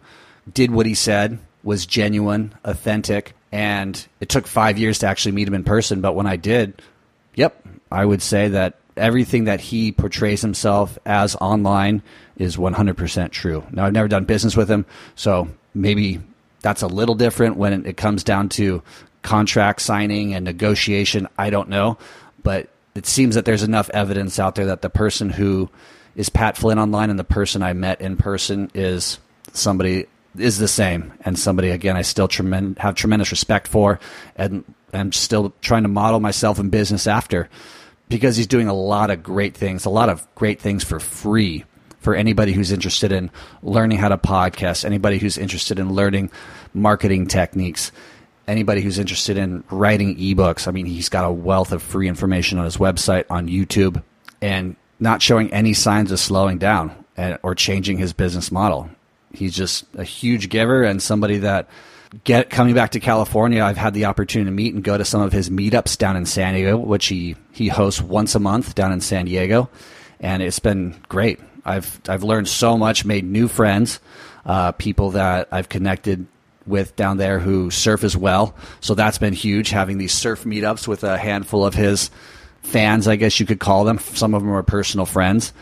did 0.51 0.71
what 0.71 0.85
he 0.85 0.95
said, 0.95 1.39
was 1.63 1.85
genuine, 1.85 2.53
authentic, 2.63 3.33
and 3.51 4.07
it 4.19 4.29
took 4.29 4.47
five 4.47 4.77
years 4.79 4.99
to 4.99 5.07
actually 5.07 5.33
meet 5.33 5.47
him 5.47 5.53
in 5.53 5.63
person. 5.63 6.01
But 6.01 6.15
when 6.15 6.25
I 6.25 6.37
did, 6.37 6.81
yep, 7.35 7.63
I 7.91 8.05
would 8.05 8.21
say 8.21 8.47
that 8.49 8.79
everything 8.97 9.45
that 9.45 9.61
he 9.61 9.91
portrays 9.91 10.41
himself 10.41 10.97
as 11.05 11.35
online 11.35 12.01
is 12.37 12.57
100% 12.57 13.31
true. 13.31 13.63
Now, 13.71 13.85
I've 13.85 13.93
never 13.93 14.07
done 14.07 14.25
business 14.25 14.55
with 14.55 14.69
him, 14.69 14.85
so 15.15 15.47
maybe 15.73 16.21
that's 16.61 16.81
a 16.81 16.87
little 16.87 17.15
different 17.15 17.57
when 17.57 17.85
it 17.85 17.97
comes 17.97 18.23
down 18.23 18.49
to 18.49 18.83
contract 19.21 19.81
signing 19.81 20.33
and 20.33 20.45
negotiation. 20.45 21.27
I 21.37 21.49
don't 21.49 21.69
know, 21.69 21.97
but 22.43 22.69
it 22.95 23.05
seems 23.05 23.35
that 23.35 23.45
there's 23.45 23.63
enough 23.63 23.89
evidence 23.93 24.39
out 24.39 24.55
there 24.55 24.67
that 24.67 24.81
the 24.81 24.89
person 24.89 25.29
who 25.29 25.69
is 26.15 26.29
Pat 26.29 26.57
Flynn 26.57 26.79
online 26.79 27.09
and 27.09 27.19
the 27.19 27.23
person 27.23 27.63
I 27.63 27.73
met 27.73 28.01
in 28.01 28.17
person 28.17 28.69
is 28.73 29.19
somebody 29.53 30.07
is 30.37 30.57
the 30.57 30.67
same 30.67 31.13
and 31.21 31.37
somebody 31.37 31.69
again 31.69 31.97
I 31.97 32.03
still 32.03 32.27
tremend- 32.27 32.79
have 32.79 32.95
tremendous 32.95 33.31
respect 33.31 33.67
for 33.67 33.99
and 34.37 34.63
I'm 34.93 35.11
still 35.11 35.53
trying 35.61 35.83
to 35.83 35.89
model 35.89 36.19
myself 36.19 36.59
in 36.59 36.69
business 36.69 37.05
after 37.05 37.49
because 38.11 38.35
he's 38.35 38.47
doing 38.47 38.67
a 38.67 38.73
lot 38.73 39.09
of 39.09 39.23
great 39.23 39.55
things, 39.55 39.85
a 39.85 39.89
lot 39.89 40.09
of 40.09 40.27
great 40.35 40.59
things 40.59 40.83
for 40.83 40.99
free 40.99 41.63
for 41.99 42.13
anybody 42.13 42.51
who's 42.51 42.71
interested 42.71 43.11
in 43.11 43.31
learning 43.63 43.97
how 43.97 44.09
to 44.09 44.17
podcast, 44.17 44.83
anybody 44.85 45.17
who's 45.17 45.37
interested 45.37 45.79
in 45.79 45.93
learning 45.93 46.29
marketing 46.73 47.27
techniques, 47.27 47.91
anybody 48.47 48.81
who's 48.81 48.99
interested 48.99 49.37
in 49.37 49.63
writing 49.71 50.17
ebooks. 50.17 50.67
I 50.67 50.71
mean, 50.71 50.87
he's 50.87 51.09
got 51.09 51.25
a 51.25 51.31
wealth 51.31 51.71
of 51.71 51.81
free 51.81 52.07
information 52.07 52.57
on 52.57 52.65
his 52.65 52.77
website, 52.77 53.25
on 53.29 53.47
YouTube, 53.47 54.03
and 54.41 54.75
not 54.99 55.21
showing 55.21 55.53
any 55.53 55.73
signs 55.73 56.11
of 56.11 56.19
slowing 56.19 56.57
down 56.57 56.93
eh, 57.17 57.37
or 57.43 57.55
changing 57.55 57.97
his 57.97 58.13
business 58.13 58.51
model. 58.51 58.89
He's 59.33 59.55
just 59.55 59.85
a 59.95 60.03
huge 60.03 60.49
giver 60.49 60.83
and 60.83 61.01
somebody 61.01 61.37
that 61.37 61.69
get 62.23 62.49
coming 62.49 62.75
back 62.75 62.91
to 62.91 62.99
California, 62.99 63.63
I've 63.63 63.77
had 63.77 63.93
the 63.93 64.05
opportunity 64.05 64.49
to 64.49 64.55
meet 64.55 64.73
and 64.73 64.83
go 64.83 64.97
to 64.97 65.05
some 65.05 65.21
of 65.21 65.31
his 65.31 65.49
meetups 65.49 65.97
down 65.97 66.15
in 66.15 66.25
San 66.25 66.53
Diego, 66.53 66.77
which 66.77 67.07
he 67.07 67.35
he 67.51 67.67
hosts 67.67 68.01
once 68.01 68.35
a 68.35 68.39
month 68.39 68.75
down 68.75 68.91
in 68.91 69.01
San 69.01 69.25
Diego, 69.25 69.69
and 70.19 70.41
it's 70.43 70.59
been 70.59 70.95
great. 71.09 71.39
I've 71.65 71.99
I've 72.07 72.23
learned 72.23 72.47
so 72.47 72.77
much, 72.77 73.05
made 73.05 73.23
new 73.23 73.47
friends, 73.47 73.99
uh, 74.45 74.71
people 74.73 75.11
that 75.11 75.47
I've 75.51 75.69
connected 75.69 76.27
with 76.67 76.95
down 76.95 77.17
there 77.17 77.39
who 77.39 77.71
surf 77.71 78.03
as 78.03 78.15
well. 78.15 78.55
So 78.81 78.93
that's 78.93 79.17
been 79.17 79.33
huge. 79.33 79.69
Having 79.69 79.97
these 79.97 80.13
surf 80.13 80.43
meetups 80.43 80.87
with 80.87 81.03
a 81.03 81.17
handful 81.17 81.65
of 81.65 81.73
his 81.73 82.11
fans, 82.61 83.07
I 83.07 83.15
guess 83.15 83.39
you 83.39 83.45
could 83.45 83.59
call 83.59 83.83
them. 83.83 83.99
Some 83.99 84.33
of 84.33 84.41
them 84.41 84.51
are 84.51 84.63
personal 84.63 85.05
friends. 85.05 85.53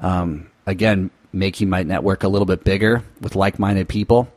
Um, 0.00 0.50
again, 0.66 1.10
making 1.32 1.68
my 1.68 1.82
network 1.82 2.24
a 2.24 2.28
little 2.28 2.46
bit 2.46 2.64
bigger 2.64 3.04
with 3.20 3.36
like-minded 3.36 3.88
people 3.88 4.28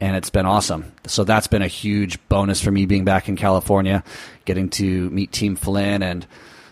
and 0.00 0.16
it's 0.16 0.30
been 0.30 0.46
awesome. 0.46 0.92
So 1.06 1.24
that's 1.24 1.46
been 1.46 1.62
a 1.62 1.68
huge 1.68 2.18
bonus 2.28 2.60
for 2.60 2.70
me 2.70 2.86
being 2.86 3.04
back 3.04 3.28
in 3.28 3.36
California, 3.36 4.02
getting 4.46 4.70
to 4.70 5.10
meet 5.10 5.30
Team 5.30 5.56
Flynn 5.56 6.02
and 6.02 6.26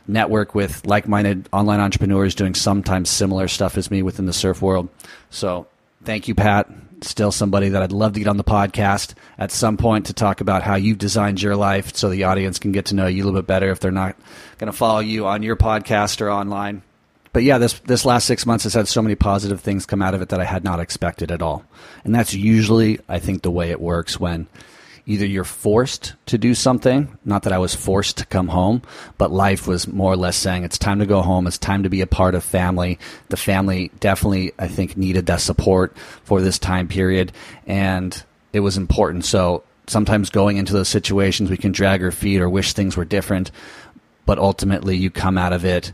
network 0.06 0.54
with 0.54 0.86
like-minded 0.86 1.48
online 1.52 1.80
entrepreneurs 1.80 2.34
doing 2.34 2.54
sometimes 2.54 3.10
similar 3.10 3.46
stuff 3.46 3.76
as 3.76 3.90
me 3.90 4.02
within 4.02 4.24
the 4.24 4.32
surf 4.32 4.62
world. 4.62 4.88
So 5.28 5.66
thank 6.04 6.26
you, 6.26 6.34
Pat. 6.34 6.68
Still 7.02 7.30
somebody 7.30 7.68
that 7.68 7.82
I'd 7.82 7.92
love 7.92 8.14
to 8.14 8.20
get 8.20 8.28
on 8.28 8.38
the 8.38 8.44
podcast 8.44 9.14
at 9.36 9.52
some 9.52 9.76
point 9.76 10.06
to 10.06 10.14
talk 10.14 10.40
about 10.40 10.62
how 10.62 10.76
you've 10.76 10.98
designed 10.98 11.40
your 11.42 11.54
life 11.54 11.94
so 11.94 12.08
the 12.08 12.24
audience 12.24 12.58
can 12.58 12.72
get 12.72 12.86
to 12.86 12.94
know 12.94 13.06
you 13.06 13.22
a 13.22 13.24
little 13.24 13.40
bit 13.40 13.46
better 13.46 13.70
if 13.70 13.78
they're 13.78 13.92
not 13.92 14.16
going 14.56 14.72
to 14.72 14.76
follow 14.76 15.00
you 15.00 15.26
on 15.26 15.42
your 15.42 15.54
podcast 15.54 16.20
or 16.22 16.30
online 16.30 16.82
but 17.38 17.44
yeah, 17.44 17.58
this 17.58 17.78
this 17.84 18.04
last 18.04 18.26
six 18.26 18.46
months 18.46 18.64
has 18.64 18.74
had 18.74 18.88
so 18.88 19.00
many 19.00 19.14
positive 19.14 19.60
things 19.60 19.86
come 19.86 20.02
out 20.02 20.12
of 20.12 20.20
it 20.20 20.30
that 20.30 20.40
I 20.40 20.44
had 20.44 20.64
not 20.64 20.80
expected 20.80 21.30
at 21.30 21.40
all. 21.40 21.64
And 22.02 22.12
that's 22.12 22.34
usually, 22.34 22.98
I 23.08 23.20
think, 23.20 23.42
the 23.42 23.50
way 23.52 23.70
it 23.70 23.80
works 23.80 24.18
when 24.18 24.48
either 25.06 25.24
you're 25.24 25.44
forced 25.44 26.14
to 26.26 26.36
do 26.36 26.52
something, 26.52 27.16
not 27.24 27.44
that 27.44 27.52
I 27.52 27.58
was 27.58 27.76
forced 27.76 28.18
to 28.18 28.26
come 28.26 28.48
home, 28.48 28.82
but 29.18 29.30
life 29.30 29.68
was 29.68 29.86
more 29.86 30.12
or 30.12 30.16
less 30.16 30.36
saying 30.36 30.64
it's 30.64 30.78
time 30.78 30.98
to 30.98 31.06
go 31.06 31.22
home, 31.22 31.46
it's 31.46 31.58
time 31.58 31.84
to 31.84 31.88
be 31.88 32.00
a 32.00 32.08
part 32.08 32.34
of 32.34 32.42
family. 32.42 32.98
The 33.28 33.36
family 33.36 33.92
definitely, 34.00 34.52
I 34.58 34.66
think, 34.66 34.96
needed 34.96 35.26
that 35.26 35.40
support 35.40 35.96
for 36.24 36.40
this 36.40 36.58
time 36.58 36.88
period, 36.88 37.30
and 37.68 38.20
it 38.52 38.58
was 38.58 38.76
important. 38.76 39.24
So 39.24 39.62
sometimes 39.86 40.28
going 40.28 40.56
into 40.56 40.72
those 40.72 40.88
situations, 40.88 41.50
we 41.50 41.56
can 41.56 41.70
drag 41.70 42.02
our 42.02 42.10
feet 42.10 42.40
or 42.40 42.50
wish 42.50 42.72
things 42.72 42.96
were 42.96 43.04
different, 43.04 43.52
but 44.26 44.40
ultimately 44.40 44.96
you 44.96 45.08
come 45.08 45.38
out 45.38 45.52
of 45.52 45.64
it 45.64 45.92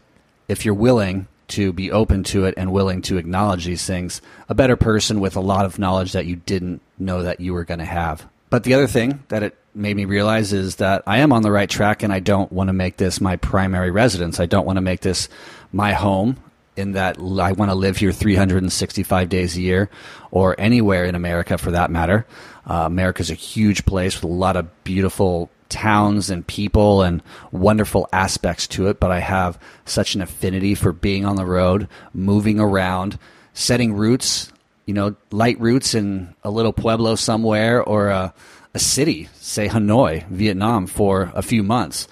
if 0.49 0.65
you're 0.65 0.75
willing 0.75 1.27
to 1.49 1.73
be 1.73 1.91
open 1.91 2.25
to 2.25 2.45
it 2.45 2.55
and 2.57 2.73
willing 2.73 3.03
to 3.03 3.17
acknowledge 3.17 3.65
these 3.65 3.87
things, 3.87 4.21
a 4.49 4.55
better 4.55 4.77
person 4.77 5.21
with 5.21 5.37
a 5.37 5.41
lot 5.41 5.65
of 5.65 5.79
knowledge 5.79 6.13
that 6.13 6.27
you 6.27 6.37
didn't 6.37 6.81
know 6.99 7.23
that 7.23 7.41
you 7.41 7.53
were 7.53 7.65
going 7.65 7.81
to 7.81 7.85
have. 7.85 8.27
But 8.51 8.65
the 8.65 8.75
other 8.75 8.87
thing 8.87 9.23
that 9.29 9.43
it 9.43 9.57
made 9.75 9.97
me 9.97 10.05
realize 10.05 10.53
is 10.53 10.77
that 10.77 11.03
I 11.07 11.19
am 11.19 11.33
on 11.33 11.43
the 11.43 11.51
right 11.51 11.69
track 11.69 12.03
and 12.03 12.13
I 12.13 12.21
don't 12.21 12.53
want 12.53 12.69
to 12.69 12.73
make 12.73 12.97
this 12.97 13.21
my 13.21 13.37
primary 13.37 13.91
residence. 13.91 14.39
I 14.39 14.47
don't 14.47 14.67
want 14.67 14.77
to 14.77 14.83
make 14.83 15.01
this 15.01 15.29
my 15.73 15.93
home 15.93 16.37
in 16.77 16.93
that 16.93 17.19
I 17.19 17.53
want 17.53 17.71
to 17.71 17.75
live 17.75 17.97
here 17.97 18.13
365 18.13 19.29
days 19.29 19.57
a 19.57 19.61
year 19.61 19.91
or 20.31 20.55
anywhere 20.59 21.05
in 21.05 21.15
America 21.15 21.59
for 21.59 21.73
that 21.73 21.91
matter. 21.91 22.27
Uh, 22.67 22.85
America 22.87 23.21
is 23.21 23.31
a 23.31 23.35
huge 23.35 23.85
place 23.85 24.15
with 24.15 24.25
a 24.25 24.35
lot 24.35 24.57
of 24.57 24.85
beautiful 24.85 25.51
towns 25.69 26.31
and 26.31 26.47
people 26.47 27.03
and 27.03 27.23
wonderful 27.51 28.09
aspects 28.13 28.67
to 28.69 28.87
it, 28.87 29.01
but 29.01 29.11
I 29.11 29.21
have 29.21 29.59
such 29.85 30.15
an 30.15 30.23
affinity 30.23 30.75
for 30.75 30.93
being 30.93 31.25
on 31.25 31.37
the 31.37 31.45
road, 31.47 31.89
moving 32.13 32.61
around, 32.61 33.19
setting 33.55 33.93
roots, 33.93 34.53
you 34.87 34.95
know, 34.95 35.17
light 35.31 35.59
roots 35.61 35.95
in 35.95 36.35
a 36.45 36.51
little 36.51 36.73
pueblo 36.73 37.17
somewhere 37.17 37.83
or 37.83 38.09
a, 38.09 38.35
a 38.73 38.79
city, 38.79 39.29
say 39.35 39.69
Hanoi, 39.69 40.27
Vietnam, 40.29 40.87
for 40.87 41.33
a 41.35 41.43
few 41.43 41.63
months. 41.63 42.07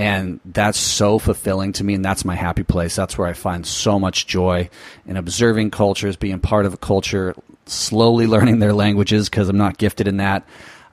And 0.00 0.38
that's 0.44 0.78
so 0.78 1.18
fulfilling 1.18 1.72
to 1.72 1.84
me, 1.84 1.94
and 1.94 2.04
that's 2.04 2.24
my 2.24 2.36
happy 2.36 2.62
place. 2.62 2.94
That's 2.94 3.18
where 3.18 3.26
I 3.26 3.32
find 3.32 3.66
so 3.66 3.98
much 3.98 4.28
joy 4.28 4.70
in 5.06 5.16
observing 5.16 5.72
cultures, 5.72 6.14
being 6.14 6.38
part 6.38 6.66
of 6.66 6.74
a 6.74 6.76
culture, 6.76 7.34
slowly 7.68 8.26
learning 8.26 8.58
their 8.58 8.72
languages 8.72 9.28
because 9.28 9.48
I'm 9.48 9.58
not 9.58 9.78
gifted 9.78 10.08
in 10.08 10.18
that. 10.18 10.44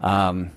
Um, 0.01 0.51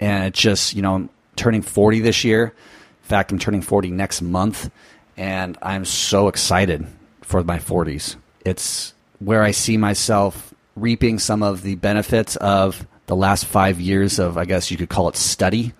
and 0.00 0.24
it's 0.24 0.40
just 0.40 0.74
you 0.74 0.82
know 0.82 0.94
I'm 0.94 1.10
turning 1.36 1.62
40 1.62 2.00
this 2.00 2.24
year. 2.24 2.44
In 2.44 3.08
fact, 3.08 3.32
I'm 3.32 3.38
turning 3.38 3.62
40 3.62 3.90
next 3.90 4.22
month, 4.22 4.70
and 5.16 5.58
I'm 5.62 5.84
so 5.84 6.28
excited 6.28 6.86
for 7.22 7.42
my 7.42 7.58
40s. 7.58 8.16
It's 8.44 8.94
where 9.18 9.42
I 9.42 9.52
see 9.52 9.76
myself 9.76 10.52
reaping 10.76 11.18
some 11.18 11.42
of 11.42 11.62
the 11.62 11.74
benefits 11.76 12.36
of 12.36 12.86
the 13.06 13.16
last 13.16 13.44
five 13.44 13.80
years 13.80 14.18
of, 14.18 14.38
I 14.38 14.44
guess 14.44 14.70
you 14.70 14.76
could 14.76 14.88
call 14.88 15.08
it 15.08 15.16
study, 15.16 15.72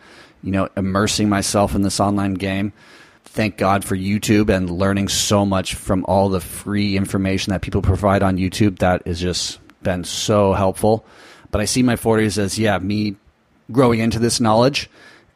you 0.43 0.51
know, 0.51 0.69
immersing 0.77 1.29
myself 1.29 1.75
in 1.75 1.83
this 1.83 2.01
online 2.01 2.35
game. 2.35 2.73
Thank 3.25 3.57
God 3.57 3.85
for 3.85 3.97
YouTube 3.97 4.55
and 4.55 4.69
learning 4.69 5.09
so 5.09 5.47
much 5.47 5.75
from 5.75 6.05
all 6.07 6.29
the 6.29 6.41
free 6.41 6.97
information 6.97 7.53
that 7.53 7.63
people 7.63 7.81
provide 7.81 8.23
on 8.23 8.37
YouTube. 8.37 8.81
That 8.81 9.03
is 9.07 9.21
just 9.21 9.59
been 9.83 10.05
so 10.05 10.53
helpful. 10.53 11.05
But 11.51 11.61
I 11.61 11.67
see 11.67 11.83
my 11.83 11.97
40s 11.97 12.39
as, 12.39 12.59
yeah, 12.59 12.79
me 12.79 13.17
growing 13.71 14.01
into 14.01 14.19
this 14.19 14.41
knowledge 14.41 14.89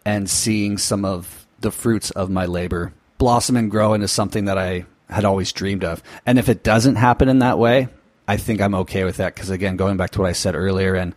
and 0.04 0.28
seeing 0.28 0.78
some 0.78 1.04
of 1.04 1.46
the 1.60 1.70
fruits 1.70 2.10
of 2.10 2.30
my 2.30 2.46
labor 2.46 2.92
blossom 3.18 3.56
and 3.56 3.70
grow 3.70 3.94
into 3.94 4.08
something 4.08 4.44
that 4.46 4.58
I 4.58 4.84
had 5.08 5.24
always 5.24 5.52
dreamed 5.52 5.84
of. 5.84 6.02
And 6.24 6.38
if 6.38 6.48
it 6.48 6.62
doesn't 6.62 6.96
happen 6.96 7.28
in 7.28 7.38
that 7.40 7.58
way, 7.58 7.88
I 8.28 8.36
think 8.36 8.60
I'm 8.60 8.74
okay 8.74 9.04
with 9.04 9.18
that 9.18 9.34
because 9.34 9.50
again, 9.50 9.76
going 9.76 9.96
back 9.96 10.10
to 10.12 10.20
what 10.20 10.28
I 10.28 10.32
said 10.32 10.54
earlier 10.54 10.94
and 10.94 11.14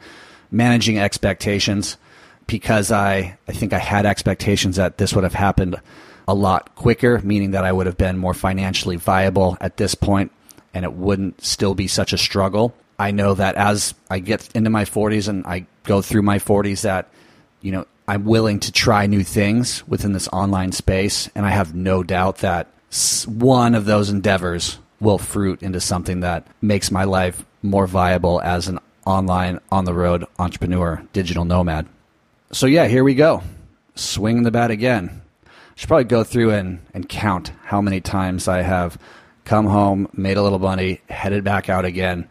managing 0.52 1.00
expectations 1.00 1.98
because 2.48 2.92
I 2.92 3.38
I 3.48 3.52
think 3.52 3.74
I 3.74 3.80
had 3.80 4.06
expectations 4.06 4.78
that 4.78 4.98
this 4.98 5.14
would 5.14 5.24
have 5.24 5.34
happened 5.34 5.76
a 6.28 6.34
lot 6.34 6.76
quicker, 6.76 7.20
meaning 7.24 7.52
that 7.52 7.66
I 7.66 7.72
would 7.72 7.88
have 7.88 7.98
been 7.98 8.18
more 8.18 8.34
financially 8.34 8.96
viable 8.96 9.58
at 9.60 9.78
this 9.78 9.96
point 9.96 10.32
and 10.74 10.86
it 10.86 10.94
wouldn't 10.94 11.44
still 11.44 11.74
be 11.74 11.88
such 11.88 12.14
a 12.14 12.18
struggle. 12.18 12.76
I 13.00 13.12
know 13.12 13.34
that 13.34 13.56
as 13.56 13.96
I 14.10 14.20
get 14.20 14.50
into 14.56 14.70
my 14.70 14.86
40s 14.86 15.28
and 15.28 15.46
I 15.48 15.66
go 15.84 16.02
through 16.02 16.22
my 16.22 16.38
40s 16.38 16.82
that 16.82 17.10
you 17.62 17.72
know, 17.72 17.86
I'm 18.08 18.26
willing 18.26 18.60
to 18.62 18.72
try 18.72 19.06
new 19.06 19.24
things 19.24 19.88
within 19.88 20.14
this 20.14 20.28
online 20.30 20.72
space 20.72 21.30
and 21.36 21.46
I 21.46 21.50
have 21.50 21.74
no 21.74 22.04
doubt 22.04 22.38
that 22.40 22.68
one 23.26 23.76
of 23.76 23.86
those 23.86 24.10
endeavors 24.10 24.80
will 25.00 25.18
fruit 25.18 25.62
into 25.62 25.80
something 25.80 26.22
that 26.22 26.46
makes 26.62 26.92
my 26.92 27.04
life 27.04 27.46
more 27.62 27.88
viable 27.88 28.42
as 28.42 28.68
an 28.68 28.80
online, 29.06 29.60
on 29.72 29.86
the 29.86 29.94
road 29.94 30.26
entrepreneur, 30.38 31.02
digital 31.14 31.46
nomad. 31.46 31.88
So, 32.52 32.68
yeah, 32.68 32.88
here 32.88 33.04
we 33.04 33.16
go. 33.16 33.44
Swing 33.96 34.44
the 34.44 34.52
bat 34.52 34.72
again. 34.72 35.22
I 35.46 35.50
should 35.76 35.88
probably 35.88 36.06
go 36.06 36.24
through 36.24 36.52
and, 36.52 36.80
and 36.94 37.08
count 37.08 37.52
how 37.64 37.82
many 37.82 38.02
times 38.02 38.48
I 38.48 38.62
have 38.62 38.98
come 39.46 39.66
home, 39.66 40.10
made 40.14 40.38
a 40.38 40.44
little 40.44 40.60
money, 40.60 41.02
headed 41.10 41.44
back 41.44 41.70
out 41.70 41.86
again, 41.86 42.28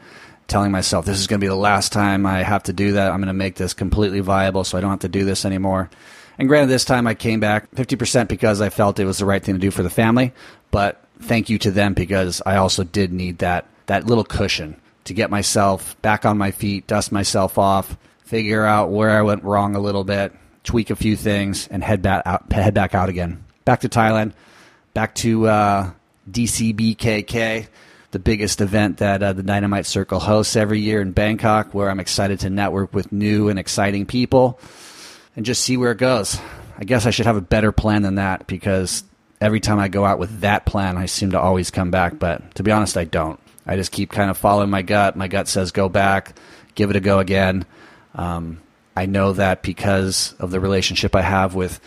telling 0.49 0.73
myself 0.73 1.05
this 1.05 1.21
is 1.21 1.27
going 1.27 1.41
to 1.41 1.45
be 1.45 1.49
the 1.49 1.55
last 1.55 1.93
time 1.93 2.27
I 2.27 2.43
have 2.43 2.65
to 2.65 2.73
do 2.73 2.93
that. 2.93 3.13
I'm 3.13 3.19
going 3.19 3.29
to 3.29 3.35
make 3.35 3.55
this 3.55 3.75
completely 3.75 4.21
viable 4.21 4.65
so 4.65 4.77
I 4.77 4.81
don't 4.81 4.91
have 4.91 5.01
to 5.01 5.09
do 5.09 5.25
this 5.25 5.45
anymore. 5.45 5.91
And 6.39 6.49
granted, 6.49 6.71
this 6.71 6.85
time 6.85 7.07
I 7.07 7.15
came 7.15 7.41
back 7.41 7.71
50% 7.73 8.29
because 8.29 8.61
I 8.61 8.71
felt 8.71 8.99
it 8.99 9.05
was 9.05 9.19
the 9.19 9.27
right 9.27 9.43
thing 9.43 9.55
to 9.55 9.61
do 9.61 9.71
for 9.71 9.83
the 9.83 9.91
family, 9.91 10.33
but 10.71 11.05
thank 11.21 11.51
you 11.51 11.59
to 11.59 11.71
them 11.71 11.95
because 11.95 12.41
I 12.47 12.57
also 12.57 12.85
did 12.85 13.13
need 13.13 13.39
that 13.39 13.67
that 13.87 14.07
little 14.07 14.25
cushion 14.25 14.81
to 15.05 15.15
get 15.15 15.31
myself 15.31 16.01
back 16.03 16.27
on 16.27 16.37
my 16.37 16.51
feet, 16.51 16.87
dust 16.87 17.11
myself 17.11 17.57
off, 17.57 17.97
figure 18.25 18.65
out 18.65 18.91
where 18.91 19.11
I 19.11 19.23
went 19.23 19.43
wrong 19.43 19.75
a 19.75 19.81
little 19.81 20.05
bit, 20.05 20.33
tweak 20.63 20.91
a 20.91 20.97
few 20.97 21.17
things, 21.17 21.67
and 21.69 21.83
head 21.83 22.03
back 22.03 22.23
out, 22.27 22.53
head 22.53 22.75
back 22.75 22.95
out 22.95 23.09
again. 23.09 23.43
Back 23.65 23.81
to 23.81 23.89
Thailand, 23.89 24.33
back 24.93 25.15
to 25.17 25.49
uh, 25.49 25.91
DCBKK, 26.31 27.69
the 28.11 28.19
biggest 28.19 28.61
event 28.61 28.99
that 28.99 29.23
uh, 29.23 29.33
the 29.33 29.43
Dynamite 29.43 29.87
Circle 29.87 30.21
hosts 30.21 30.57
every 30.57 30.81
year 30.81 31.01
in 31.01 31.13
Bangkok, 31.13 31.75
where 31.75 31.91
I'm 31.91 32.01
excited 32.01 32.41
to 32.41 32.51
network 32.51 32.95
with 32.95 33.13
new 33.13 33.49
and 33.49 33.59
exciting 33.59 34.07
people 34.07 34.59
and 35.37 35.45
just 35.45 35.63
see 35.63 35.77
where 35.77 35.93
it 35.93 35.99
goes. 35.99 36.39
I 36.79 36.85
guess 36.85 37.07
I 37.07 37.11
should 37.11 37.27
have 37.27 37.37
a 37.37 37.43
better 37.43 37.73
plan 37.73 38.03
than 38.03 38.15
that 38.15 38.47
because 38.47 39.05
every 39.41 39.61
time 39.61 39.79
I 39.79 39.89
go 39.89 40.05
out 40.05 40.19
with 40.19 40.41
that 40.41 40.65
plan, 40.65 40.97
I 40.97 41.07
seem 41.07 41.33
to 41.33 41.41
always 41.41 41.71
come 41.71 41.91
back. 41.91 42.19
But 42.19 42.55
to 42.55 42.63
be 42.63 42.71
honest, 42.71 42.97
I 42.97 43.05
don't. 43.05 43.39
I 43.67 43.77
just 43.77 43.93
keep 43.93 44.11
kind 44.11 44.31
of 44.31 44.39
following 44.39 44.71
my 44.71 44.83
gut. 44.83 45.17
My 45.17 45.29
gut 45.29 45.49
says 45.49 45.73
go 45.73 45.89
back, 45.91 46.35
give 46.75 46.89
it 46.91 46.97
a 46.97 47.01
go 47.01 47.19
again. 47.19 47.67
Um, 48.15 48.63
I 48.97 49.07
know 49.07 49.35
that 49.35 49.63
because 49.63 50.35
of 50.39 50.51
the 50.51 50.61
relationship 50.61 51.15
I 51.15 51.21
have 51.21 51.55
with 51.55 51.79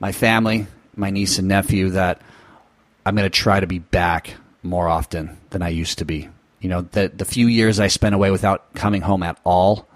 my 0.00 0.10
family, 0.10 0.66
my 0.96 1.10
niece 1.10 1.38
and 1.38 1.46
nephew, 1.46 1.90
that 1.90 2.20
I'm 3.06 3.14
going 3.14 3.24
to 3.24 3.30
try 3.30 3.60
to 3.60 3.66
be 3.66 3.78
back 3.78 4.34
more 4.68 4.88
often 4.88 5.36
than 5.50 5.62
I 5.62 5.68
used 5.70 5.98
to 5.98 6.04
be. 6.04 6.28
You 6.60 6.68
know, 6.68 6.82
the 6.82 7.08
the 7.08 7.24
few 7.24 7.46
years 7.46 7.80
I 7.80 7.88
spent 7.88 8.14
away 8.14 8.30
without 8.30 8.74
coming 8.74 9.02
home 9.02 9.22
at 9.22 9.38
all 9.44 9.88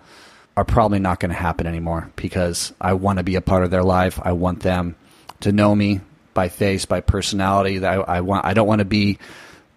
are 0.56 0.64
probably 0.64 0.98
not 0.98 1.18
going 1.18 1.30
to 1.30 1.36
happen 1.36 1.66
anymore 1.66 2.10
because 2.16 2.72
I 2.80 2.92
want 2.94 3.18
to 3.18 3.24
be 3.24 3.36
a 3.36 3.40
part 3.40 3.64
of 3.64 3.70
their 3.70 3.82
life. 3.82 4.20
I 4.22 4.32
want 4.32 4.60
them 4.60 4.96
to 5.40 5.50
know 5.50 5.74
me, 5.74 6.00
by 6.34 6.48
face, 6.48 6.84
by 6.84 7.00
personality. 7.00 7.78
That 7.78 7.92
I, 7.92 8.16
I 8.16 8.20
want. 8.20 8.44
I 8.44 8.54
don't 8.54 8.66
want 8.66 8.78
to 8.78 8.84
be, 8.84 9.18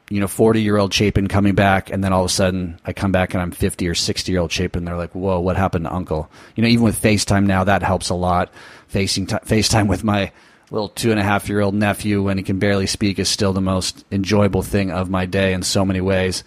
you 0.10 0.20
know, 0.20 0.28
forty 0.28 0.62
year 0.62 0.78
old 0.78 0.94
Chapin 0.94 1.28
coming 1.28 1.56
back, 1.56 1.90
and 1.90 2.04
then 2.04 2.14
all 2.14 2.24
of 2.24 2.30
a 2.30 2.34
sudden 2.34 2.80
I 2.86 2.94
come 2.94 3.12
back 3.12 3.34
and 3.34 3.42
I'm 3.42 3.52
fifty 3.52 3.88
or 3.88 3.96
sixty 3.96 4.32
year 4.32 4.42
old 4.42 4.52
Chapin. 4.52 4.86
They're 4.86 4.98
like, 4.98 5.16
"Whoa, 5.16 5.40
what 5.40 5.58
happened 5.58 5.86
to 5.86 5.94
Uncle?" 5.94 6.30
You 6.56 6.64
know, 6.64 6.70
even 6.70 6.86
with 6.86 7.02
FaceTime 7.02 7.46
now, 7.46 7.64
that 7.64 7.84
helps 7.84 8.10
a 8.10 8.16
lot. 8.16 8.52
Facing 8.88 9.28
t- 9.28 9.36
FaceTime 9.38 9.88
with 9.88 10.04
my 10.04 10.32
little 10.71 10.89
two 10.89 11.12
and 11.12 11.19
a 11.19 11.23
half 11.23 11.47
year 11.49 11.62
old 11.62 11.75
nephew 11.75 12.23
when 12.23 12.38
he 12.38 12.43
can 12.43 12.60
barely 12.60 12.88
speak 12.88 13.19
is 13.19 13.30
still 13.30 13.54
the 13.54 13.62
most 13.62 14.04
enjoyable 14.12 14.62
thing 14.62 14.91
of 14.91 15.10
my 15.10 15.25
day 15.25 15.54
in 15.54 15.63
so 15.63 15.86
many 15.86 16.01
ways. 16.01 16.43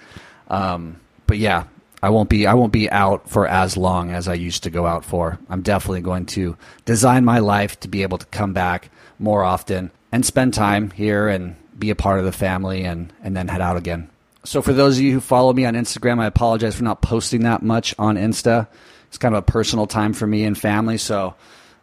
Um, 0.48 1.00
but 1.26 1.38
yeah, 1.38 1.64
I 2.02 2.10
won't 2.10 2.28
be 2.28 2.46
I 2.46 2.54
won't 2.54 2.72
be 2.72 2.90
out 2.90 3.28
for 3.28 3.46
as 3.46 3.76
long 3.76 4.10
as 4.10 4.28
I 4.28 4.34
used 4.34 4.62
to 4.64 4.70
go 4.70 4.86
out 4.86 5.04
for. 5.04 5.38
I'm 5.48 5.62
definitely 5.62 6.00
going 6.00 6.26
to 6.26 6.56
design 6.84 7.24
my 7.24 7.38
life 7.38 7.78
to 7.80 7.88
be 7.88 8.02
able 8.02 8.18
to 8.18 8.26
come 8.26 8.52
back 8.52 8.90
more 9.18 9.42
often 9.42 9.90
and 10.12 10.24
spend 10.24 10.54
time 10.54 10.90
here 10.90 11.28
and 11.28 11.56
be 11.78 11.90
a 11.90 11.94
part 11.94 12.18
of 12.18 12.24
the 12.24 12.32
family 12.32 12.84
and, 12.84 13.12
and 13.22 13.36
then 13.36 13.48
head 13.48 13.60
out 13.60 13.76
again. 13.76 14.08
So, 14.44 14.62
for 14.62 14.72
those 14.72 14.96
of 14.96 15.02
you 15.02 15.12
who 15.12 15.20
follow 15.20 15.52
me 15.52 15.64
on 15.64 15.74
Instagram, 15.74 16.20
I 16.20 16.26
apologize 16.26 16.76
for 16.76 16.84
not 16.84 17.02
posting 17.02 17.42
that 17.42 17.62
much 17.62 17.94
on 17.98 18.16
Insta. 18.16 18.68
It's 19.08 19.18
kind 19.18 19.34
of 19.34 19.40
a 19.40 19.42
personal 19.50 19.86
time 19.86 20.12
for 20.12 20.26
me 20.26 20.44
and 20.44 20.56
family. 20.56 20.96
So, 20.98 21.34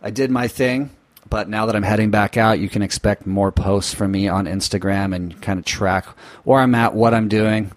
I 0.01 0.09
did 0.09 0.31
my 0.31 0.47
thing, 0.47 0.89
but 1.29 1.49
now 1.49 1.65
that 1.65 1.75
I'm 1.75 1.83
heading 1.83 2.11
back 2.11 2.37
out, 2.37 2.59
you 2.59 2.69
can 2.69 2.81
expect 2.81 3.25
more 3.25 3.51
posts 3.51 3.93
from 3.93 4.11
me 4.11 4.27
on 4.27 4.45
Instagram 4.45 5.15
and 5.15 5.39
kind 5.41 5.59
of 5.59 5.65
track 5.65 6.05
where 6.43 6.61
I'm 6.61 6.75
at, 6.75 6.93
what 6.93 7.13
I'm 7.13 7.27
doing. 7.27 7.71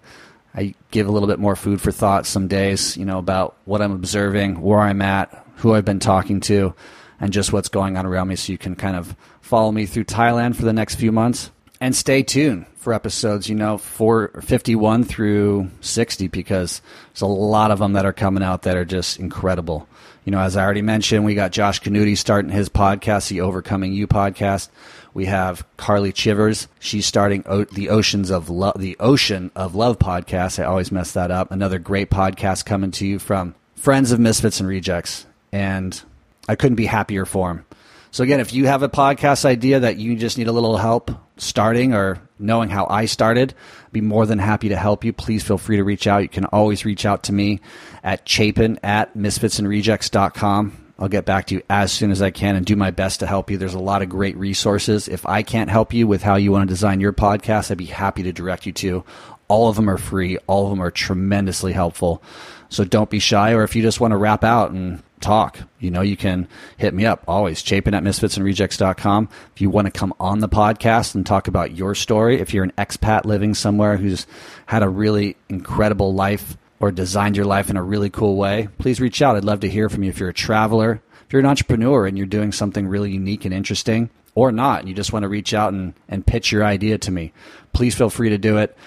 I 0.53 0.75
give 0.91 1.07
a 1.07 1.11
little 1.11 1.27
bit 1.27 1.39
more 1.39 1.55
food 1.55 1.81
for 1.81 1.91
thought 1.91 2.25
some 2.25 2.47
days, 2.47 2.97
you 2.97 3.05
know, 3.05 3.17
about 3.17 3.55
what 3.65 3.81
I'm 3.81 3.91
observing, 3.91 4.61
where 4.61 4.79
I'm 4.79 5.01
at, 5.01 5.45
who 5.57 5.73
I've 5.73 5.85
been 5.85 5.99
talking 5.99 6.41
to, 6.41 6.73
and 7.19 7.33
just 7.33 7.53
what's 7.53 7.69
going 7.69 7.97
on 7.97 8.05
around 8.05 8.27
me 8.27 8.35
so 8.35 8.51
you 8.51 8.57
can 8.57 8.75
kind 8.75 8.95
of 8.95 9.15
follow 9.41 9.71
me 9.71 9.85
through 9.85 10.05
Thailand 10.05 10.55
for 10.55 10.63
the 10.63 10.73
next 10.73 10.95
few 10.95 11.11
months. 11.11 11.51
And 11.81 11.95
stay 11.95 12.23
tuned 12.23 12.65
for 12.77 12.93
episodes, 12.93 13.47
you 13.47 13.55
know, 13.55 13.77
451 13.77 15.05
through 15.05 15.69
60 15.81 16.27
because 16.27 16.81
there's 17.13 17.21
a 17.21 17.27
lot 17.27 17.71
of 17.71 17.79
them 17.79 17.93
that 17.93 18.05
are 18.05 18.13
coming 18.13 18.43
out 18.43 18.63
that 18.63 18.75
are 18.75 18.85
just 18.85 19.19
incredible. 19.19 19.87
You 20.29 20.35
know, 20.35 20.41
as 20.41 20.55
I 20.55 20.63
already 20.63 20.83
mentioned, 20.83 21.25
we 21.25 21.33
got 21.33 21.51
Josh 21.51 21.81
Canuti 21.81 22.15
starting 22.15 22.51
his 22.51 22.69
podcast, 22.69 23.29
the 23.29 23.41
Overcoming 23.41 23.93
You 23.93 24.05
podcast. 24.05 24.69
We 25.11 25.25
have 25.25 25.65
Carly 25.75 26.11
Chivers. 26.11 26.67
She's 26.77 27.07
starting 27.07 27.43
o- 27.47 27.63
the 27.63 27.89
Oceans 27.89 28.29
of 28.29 28.47
Love, 28.47 28.75
the 28.77 28.95
Ocean 28.99 29.49
of 29.55 29.73
Love 29.73 29.97
podcast. 29.97 30.61
I 30.61 30.67
always 30.67 30.91
mess 30.91 31.13
that 31.13 31.31
up. 31.31 31.49
Another 31.49 31.79
great 31.79 32.11
podcast 32.11 32.63
coming 32.67 32.91
to 32.91 33.07
you 33.07 33.17
from 33.17 33.55
friends 33.75 34.11
of 34.11 34.19
Misfits 34.19 34.59
and 34.59 34.69
Rejects. 34.69 35.25
And 35.51 35.99
I 36.47 36.55
couldn't 36.55 36.75
be 36.75 36.85
happier 36.85 37.25
for 37.25 37.49
him. 37.49 37.65
So 38.11 38.23
again, 38.23 38.39
if 38.39 38.53
you 38.53 38.67
have 38.67 38.83
a 38.83 38.87
podcast 38.87 39.45
idea 39.45 39.79
that 39.79 39.97
you 39.97 40.15
just 40.15 40.37
need 40.37 40.47
a 40.47 40.51
little 40.51 40.77
help 40.77 41.09
starting 41.39 41.93
or 41.93 42.21
knowing 42.37 42.69
how 42.69 42.87
I 42.89 43.05
started, 43.05 43.53
I'd 43.85 43.93
be 43.93 44.01
more 44.01 44.25
than 44.25 44.39
happy 44.39 44.69
to 44.69 44.75
help 44.75 45.03
you. 45.03 45.13
Please 45.13 45.43
feel 45.43 45.57
free 45.57 45.77
to 45.77 45.83
reach 45.83 46.07
out. 46.07 46.21
You 46.21 46.29
can 46.29 46.45
always 46.45 46.85
reach 46.85 47.05
out 47.05 47.23
to 47.23 47.33
me 47.33 47.59
at 48.03 48.27
chapin 48.27 48.79
at 48.83 49.15
misfitsandrejects.com. 49.15 50.85
I'll 50.99 51.07
get 51.07 51.25
back 51.25 51.47
to 51.47 51.55
you 51.55 51.61
as 51.69 51.93
soon 51.93 52.11
as 52.11 52.21
I 52.21 52.29
can 52.29 52.57
and 52.57 52.65
do 52.65 52.75
my 52.75 52.91
best 52.91 53.21
to 53.21 53.27
help 53.27 53.49
you. 53.49 53.57
There's 53.57 53.73
a 53.73 53.79
lot 53.79 54.01
of 54.01 54.09
great 54.09 54.35
resources. 54.35 55.07
If 55.07 55.25
I 55.25 55.43
can't 55.43 55.69
help 55.69 55.93
you 55.93 56.07
with 56.07 56.21
how 56.21 56.35
you 56.35 56.51
want 56.51 56.67
to 56.67 56.73
design 56.73 56.99
your 56.99 57.13
podcast, 57.13 57.71
I'd 57.71 57.77
be 57.77 57.85
happy 57.85 58.23
to 58.23 58.33
direct 58.33 58.65
you 58.65 58.73
to. 58.73 59.05
All 59.47 59.69
of 59.69 59.77
them 59.77 59.89
are 59.89 59.97
free. 59.97 60.37
All 60.45 60.65
of 60.65 60.71
them 60.71 60.81
are 60.81 60.91
tremendously 60.91 61.71
helpful. 61.71 62.21
So 62.67 62.83
don't 62.83 63.09
be 63.09 63.19
shy. 63.19 63.53
Or 63.53 63.63
if 63.63 63.77
you 63.77 63.81
just 63.81 64.01
want 64.01 64.11
to 64.11 64.17
wrap 64.17 64.43
out 64.43 64.71
and 64.71 65.01
talk. 65.19 65.59
You 65.79 65.91
know, 65.91 66.01
you 66.01 66.17
can 66.17 66.47
hit 66.77 66.93
me 66.93 67.05
up 67.05 67.23
always, 67.27 67.61
chapin 67.61 67.93
at 67.93 68.03
misfitsandrejects.com. 68.03 69.29
If 69.55 69.61
you 69.61 69.69
want 69.69 69.85
to 69.85 69.91
come 69.91 70.13
on 70.19 70.39
the 70.39 70.49
podcast 70.49 71.15
and 71.15 71.25
talk 71.25 71.47
about 71.47 71.75
your 71.75 71.95
story, 71.95 72.39
if 72.39 72.53
you're 72.53 72.63
an 72.63 72.73
expat 72.77 73.25
living 73.25 73.53
somewhere 73.53 73.97
who's 73.97 74.27
had 74.65 74.83
a 74.83 74.89
really 74.89 75.37
incredible 75.49 76.13
life 76.13 76.57
or 76.79 76.91
designed 76.91 77.35
your 77.35 77.45
life 77.45 77.69
in 77.69 77.77
a 77.77 77.83
really 77.83 78.09
cool 78.09 78.37
way, 78.37 78.69
please 78.77 79.01
reach 79.01 79.21
out. 79.21 79.35
I'd 79.35 79.43
love 79.43 79.59
to 79.61 79.69
hear 79.69 79.89
from 79.89 80.03
you. 80.03 80.09
If 80.09 80.19
you're 80.19 80.29
a 80.29 80.33
traveler, 80.33 81.01
if 81.25 81.33
you're 81.33 81.41
an 81.41 81.45
entrepreneur 81.45 82.07
and 82.07 82.17
you're 82.17 82.27
doing 82.27 82.51
something 82.51 82.87
really 82.87 83.11
unique 83.11 83.45
and 83.45 83.53
interesting, 83.53 84.09
or 84.35 84.51
not, 84.51 84.79
and 84.79 84.89
you 84.89 84.95
just 84.95 85.11
want 85.11 85.23
to 85.23 85.29
reach 85.29 85.53
out 85.53 85.73
and, 85.73 85.93
and 86.07 86.25
pitch 86.25 86.51
your 86.51 86.63
idea 86.63 86.97
to 86.97 87.11
me, 87.11 87.33
please 87.73 87.95
feel 87.95 88.09
free 88.09 88.29
to 88.29 88.37
do 88.37 88.57
it. 88.57 88.77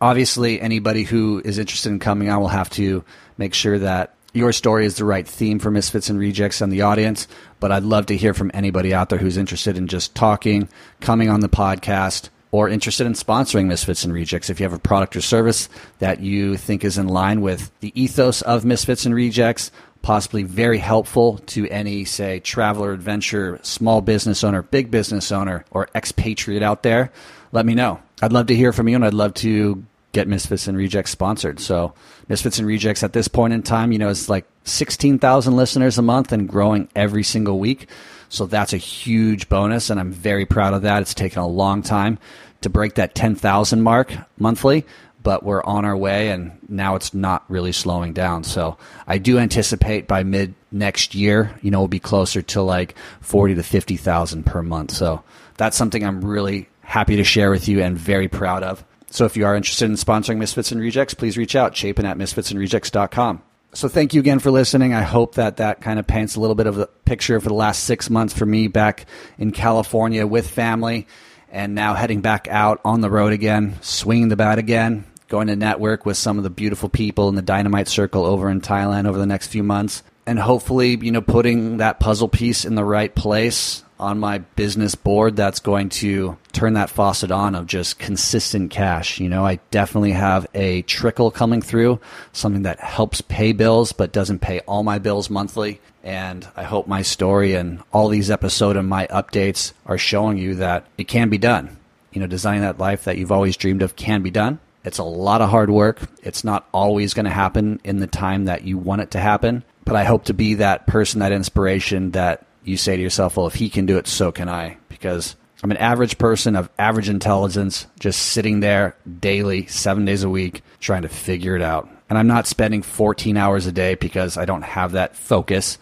Obviously, 0.00 0.60
anybody 0.60 1.02
who 1.02 1.42
is 1.44 1.58
interested 1.58 1.90
in 1.90 1.98
coming 1.98 2.30
on 2.30 2.40
will 2.40 2.48
have 2.48 2.70
to 2.70 3.04
make 3.36 3.52
sure 3.52 3.78
that 3.78 4.14
your 4.32 4.52
story 4.52 4.86
is 4.86 4.96
the 4.96 5.04
right 5.04 5.26
theme 5.26 5.58
for 5.58 5.70
Misfits 5.70 6.08
and 6.08 6.18
Rejects 6.18 6.60
and 6.60 6.72
the 6.72 6.82
audience, 6.82 7.26
but 7.58 7.72
I'd 7.72 7.82
love 7.82 8.06
to 8.06 8.16
hear 8.16 8.34
from 8.34 8.50
anybody 8.54 8.94
out 8.94 9.08
there 9.08 9.18
who's 9.18 9.36
interested 9.36 9.76
in 9.76 9.86
just 9.86 10.14
talking, 10.14 10.68
coming 11.00 11.28
on 11.28 11.40
the 11.40 11.48
podcast, 11.48 12.28
or 12.52 12.68
interested 12.68 13.06
in 13.06 13.12
sponsoring 13.12 13.66
Misfits 13.66 14.04
and 14.04 14.12
Rejects. 14.12 14.50
If 14.50 14.60
you 14.60 14.64
have 14.64 14.72
a 14.72 14.78
product 14.78 15.16
or 15.16 15.20
service 15.20 15.68
that 15.98 16.20
you 16.20 16.56
think 16.56 16.84
is 16.84 16.98
in 16.98 17.08
line 17.08 17.40
with 17.40 17.70
the 17.80 17.92
ethos 18.00 18.42
of 18.42 18.64
Misfits 18.64 19.06
and 19.06 19.14
Rejects, 19.14 19.70
possibly 20.02 20.42
very 20.42 20.78
helpful 20.78 21.38
to 21.38 21.68
any, 21.68 22.04
say, 22.04 22.40
traveler, 22.40 22.92
adventure, 22.92 23.58
small 23.62 24.00
business 24.00 24.42
owner, 24.42 24.62
big 24.62 24.90
business 24.90 25.30
owner, 25.30 25.64
or 25.70 25.88
expatriate 25.94 26.62
out 26.62 26.82
there, 26.82 27.12
let 27.52 27.66
me 27.66 27.74
know. 27.74 28.00
I'd 28.22 28.32
love 28.32 28.46
to 28.46 28.56
hear 28.56 28.72
from 28.72 28.88
you 28.88 28.96
and 28.96 29.04
I'd 29.04 29.14
love 29.14 29.34
to 29.34 29.84
get 30.12 30.28
Misfits 30.28 30.66
and 30.66 30.76
Rejects 30.76 31.10
sponsored. 31.10 31.60
So 31.60 31.94
Misfits 32.28 32.58
and 32.58 32.66
Rejects 32.66 33.02
at 33.02 33.12
this 33.12 33.28
point 33.28 33.52
in 33.52 33.62
time, 33.62 33.92
you 33.92 33.98
know, 33.98 34.08
it's 34.08 34.28
like 34.28 34.46
16,000 34.64 35.56
listeners 35.56 35.98
a 35.98 36.02
month 36.02 36.32
and 36.32 36.48
growing 36.48 36.88
every 36.94 37.22
single 37.22 37.58
week. 37.58 37.88
So 38.28 38.46
that's 38.46 38.72
a 38.72 38.78
huge 38.78 39.48
bonus, 39.48 39.90
and 39.90 39.98
I'm 39.98 40.12
very 40.12 40.46
proud 40.46 40.72
of 40.72 40.82
that. 40.82 41.02
It's 41.02 41.14
taken 41.14 41.40
a 41.40 41.48
long 41.48 41.82
time 41.82 42.18
to 42.60 42.70
break 42.70 42.94
that 42.94 43.14
10,000 43.14 43.82
mark 43.82 44.12
monthly, 44.38 44.86
but 45.22 45.42
we're 45.42 45.64
on 45.64 45.84
our 45.84 45.96
way, 45.96 46.30
and 46.30 46.52
now 46.68 46.94
it's 46.94 47.12
not 47.12 47.44
really 47.48 47.72
slowing 47.72 48.12
down. 48.12 48.44
So 48.44 48.76
I 49.06 49.18
do 49.18 49.38
anticipate 49.38 50.06
by 50.06 50.22
mid 50.22 50.54
next 50.70 51.14
year, 51.14 51.58
you 51.62 51.70
know, 51.70 51.80
we'll 51.80 51.88
be 51.88 51.98
closer 51.98 52.42
to 52.42 52.62
like 52.62 52.94
40 53.20 53.56
to 53.56 53.62
50,000 53.64 54.46
per 54.46 54.62
month. 54.62 54.92
So 54.92 55.24
that's 55.56 55.76
something 55.76 56.04
I'm 56.04 56.24
really 56.24 56.68
happy 56.82 57.16
to 57.16 57.24
share 57.24 57.50
with 57.50 57.68
you 57.68 57.82
and 57.82 57.98
very 57.98 58.28
proud 58.28 58.62
of. 58.62 58.84
So 59.10 59.24
if 59.24 59.36
you 59.36 59.44
are 59.44 59.56
interested 59.56 59.86
in 59.86 59.96
sponsoring 59.96 60.38
Misfits 60.38 60.70
and 60.70 60.80
Rejects, 60.80 61.14
please 61.14 61.36
reach 61.36 61.56
out, 61.56 61.76
chapin 61.76 62.06
at 62.06 62.16
misfitsandrejects.com. 62.16 63.42
So 63.72 63.88
thank 63.88 64.14
you 64.14 64.20
again 64.20 64.38
for 64.38 64.50
listening. 64.50 64.94
I 64.94 65.02
hope 65.02 65.34
that 65.34 65.58
that 65.58 65.80
kind 65.80 65.98
of 65.98 66.06
paints 66.06 66.34
a 66.34 66.40
little 66.40 66.56
bit 66.56 66.66
of 66.66 66.76
the 66.76 66.86
picture 67.04 67.38
for 67.40 67.48
the 67.48 67.54
last 67.54 67.84
six 67.84 68.08
months 68.08 68.34
for 68.34 68.46
me 68.46 68.68
back 68.68 69.06
in 69.38 69.52
California 69.52 70.26
with 70.26 70.48
family 70.48 71.06
and 71.50 71.74
now 71.74 71.94
heading 71.94 72.20
back 72.20 72.48
out 72.48 72.80
on 72.84 73.00
the 73.00 73.10
road 73.10 73.32
again, 73.32 73.76
swinging 73.80 74.28
the 74.28 74.36
bat 74.36 74.58
again, 74.58 75.04
going 75.28 75.48
to 75.48 75.56
network 75.56 76.06
with 76.06 76.16
some 76.16 76.36
of 76.38 76.44
the 76.44 76.50
beautiful 76.50 76.88
people 76.88 77.28
in 77.28 77.34
the 77.34 77.42
Dynamite 77.42 77.88
Circle 77.88 78.24
over 78.24 78.48
in 78.50 78.60
Thailand 78.60 79.06
over 79.06 79.18
the 79.18 79.26
next 79.26 79.48
few 79.48 79.62
months. 79.62 80.02
And 80.26 80.38
hopefully, 80.38 80.96
you 81.00 81.10
know, 81.10 81.22
putting 81.22 81.78
that 81.78 81.98
puzzle 81.98 82.28
piece 82.28 82.64
in 82.64 82.76
the 82.76 82.84
right 82.84 83.12
place 83.12 83.84
on 84.00 84.18
my 84.18 84.38
business 84.38 84.94
board 84.94 85.36
that's 85.36 85.60
going 85.60 85.90
to 85.90 86.36
turn 86.52 86.74
that 86.74 86.90
faucet 86.90 87.30
on 87.30 87.54
of 87.54 87.66
just 87.66 87.98
consistent 87.98 88.70
cash. 88.70 89.20
You 89.20 89.28
know, 89.28 89.44
I 89.44 89.60
definitely 89.70 90.12
have 90.12 90.46
a 90.54 90.82
trickle 90.82 91.30
coming 91.30 91.62
through, 91.62 92.00
something 92.32 92.62
that 92.62 92.80
helps 92.80 93.20
pay 93.20 93.52
bills 93.52 93.92
but 93.92 94.12
doesn't 94.12 94.40
pay 94.40 94.60
all 94.60 94.82
my 94.82 94.98
bills 94.98 95.30
monthly. 95.30 95.80
And 96.02 96.48
I 96.56 96.62
hope 96.62 96.86
my 96.86 97.02
story 97.02 97.54
and 97.54 97.82
all 97.92 98.08
these 98.08 98.30
episodes 98.30 98.78
and 98.78 98.88
my 98.88 99.06
updates 99.08 99.72
are 99.84 99.98
showing 99.98 100.38
you 100.38 100.54
that 100.56 100.86
it 100.96 101.06
can 101.08 101.28
be 101.28 101.38
done. 101.38 101.76
You 102.10 102.20
know, 102.20 102.26
designing 102.26 102.62
that 102.62 102.78
life 102.78 103.04
that 103.04 103.18
you've 103.18 103.30
always 103.30 103.56
dreamed 103.56 103.82
of 103.82 103.96
can 103.96 104.22
be 104.22 104.30
done. 104.30 104.58
It's 104.82 104.98
a 104.98 105.04
lot 105.04 105.42
of 105.42 105.50
hard 105.50 105.68
work. 105.68 106.00
It's 106.22 106.42
not 106.42 106.66
always 106.72 107.12
going 107.12 107.26
to 107.26 107.30
happen 107.30 107.80
in 107.84 107.98
the 107.98 108.06
time 108.06 108.46
that 108.46 108.64
you 108.64 108.78
want 108.78 109.02
it 109.02 109.10
to 109.12 109.20
happen. 109.20 109.62
But 109.84 109.96
I 109.96 110.04
hope 110.04 110.24
to 110.24 110.34
be 110.34 110.54
that 110.54 110.86
person, 110.86 111.20
that 111.20 111.32
inspiration 111.32 112.12
that 112.12 112.46
you 112.64 112.76
say 112.76 112.96
to 112.96 113.02
yourself, 113.02 113.36
well, 113.36 113.46
if 113.46 113.54
he 113.54 113.70
can 113.70 113.86
do 113.86 113.98
it, 113.98 114.06
so 114.06 114.32
can 114.32 114.48
I. 114.48 114.76
Because 114.88 115.36
I'm 115.62 115.70
an 115.70 115.76
average 115.76 116.18
person 116.18 116.56
of 116.56 116.70
average 116.78 117.08
intelligence, 117.08 117.86
just 117.98 118.20
sitting 118.20 118.60
there 118.60 118.96
daily, 119.20 119.66
seven 119.66 120.04
days 120.04 120.22
a 120.22 120.30
week, 120.30 120.62
trying 120.80 121.02
to 121.02 121.08
figure 121.08 121.56
it 121.56 121.62
out. 121.62 121.88
And 122.08 122.18
I'm 122.18 122.26
not 122.26 122.46
spending 122.46 122.82
14 122.82 123.36
hours 123.36 123.66
a 123.66 123.72
day 123.72 123.94
because 123.94 124.36
I 124.36 124.44
don't 124.44 124.62
have 124.62 124.92
that 124.92 125.16
focus, 125.16 125.78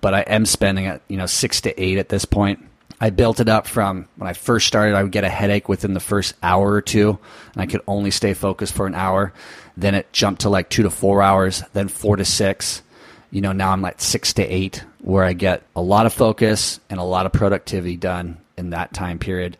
but 0.00 0.14
I 0.14 0.20
am 0.20 0.46
spending 0.46 0.86
it, 0.86 1.02
you 1.08 1.16
know, 1.16 1.26
six 1.26 1.60
to 1.62 1.82
eight 1.82 1.98
at 1.98 2.08
this 2.08 2.24
point. 2.24 2.64
I 3.00 3.10
built 3.10 3.38
it 3.38 3.48
up 3.48 3.68
from 3.68 4.08
when 4.16 4.28
I 4.28 4.32
first 4.32 4.66
started, 4.66 4.96
I 4.96 5.02
would 5.02 5.12
get 5.12 5.22
a 5.22 5.28
headache 5.28 5.68
within 5.68 5.94
the 5.94 6.00
first 6.00 6.34
hour 6.42 6.72
or 6.72 6.82
two, 6.82 7.18
and 7.52 7.62
I 7.62 7.66
could 7.66 7.82
only 7.86 8.10
stay 8.10 8.34
focused 8.34 8.74
for 8.74 8.86
an 8.86 8.94
hour. 8.94 9.32
Then 9.76 9.94
it 9.94 10.12
jumped 10.12 10.40
to 10.42 10.48
like 10.48 10.68
two 10.68 10.82
to 10.82 10.90
four 10.90 11.22
hours, 11.22 11.62
then 11.74 11.86
four 11.86 12.16
to 12.16 12.24
six. 12.24 12.82
You 13.30 13.40
know, 13.40 13.52
now 13.52 13.72
I'm 13.72 13.82
like 13.82 14.00
six 14.00 14.32
to 14.34 14.42
eight 14.42 14.84
where 15.00 15.24
I 15.24 15.32
get 15.32 15.62
a 15.76 15.82
lot 15.82 16.06
of 16.06 16.12
focus 16.12 16.80
and 16.88 16.98
a 16.98 17.04
lot 17.04 17.26
of 17.26 17.32
productivity 17.32 17.96
done 17.96 18.38
in 18.56 18.70
that 18.70 18.92
time 18.92 19.18
period. 19.18 19.56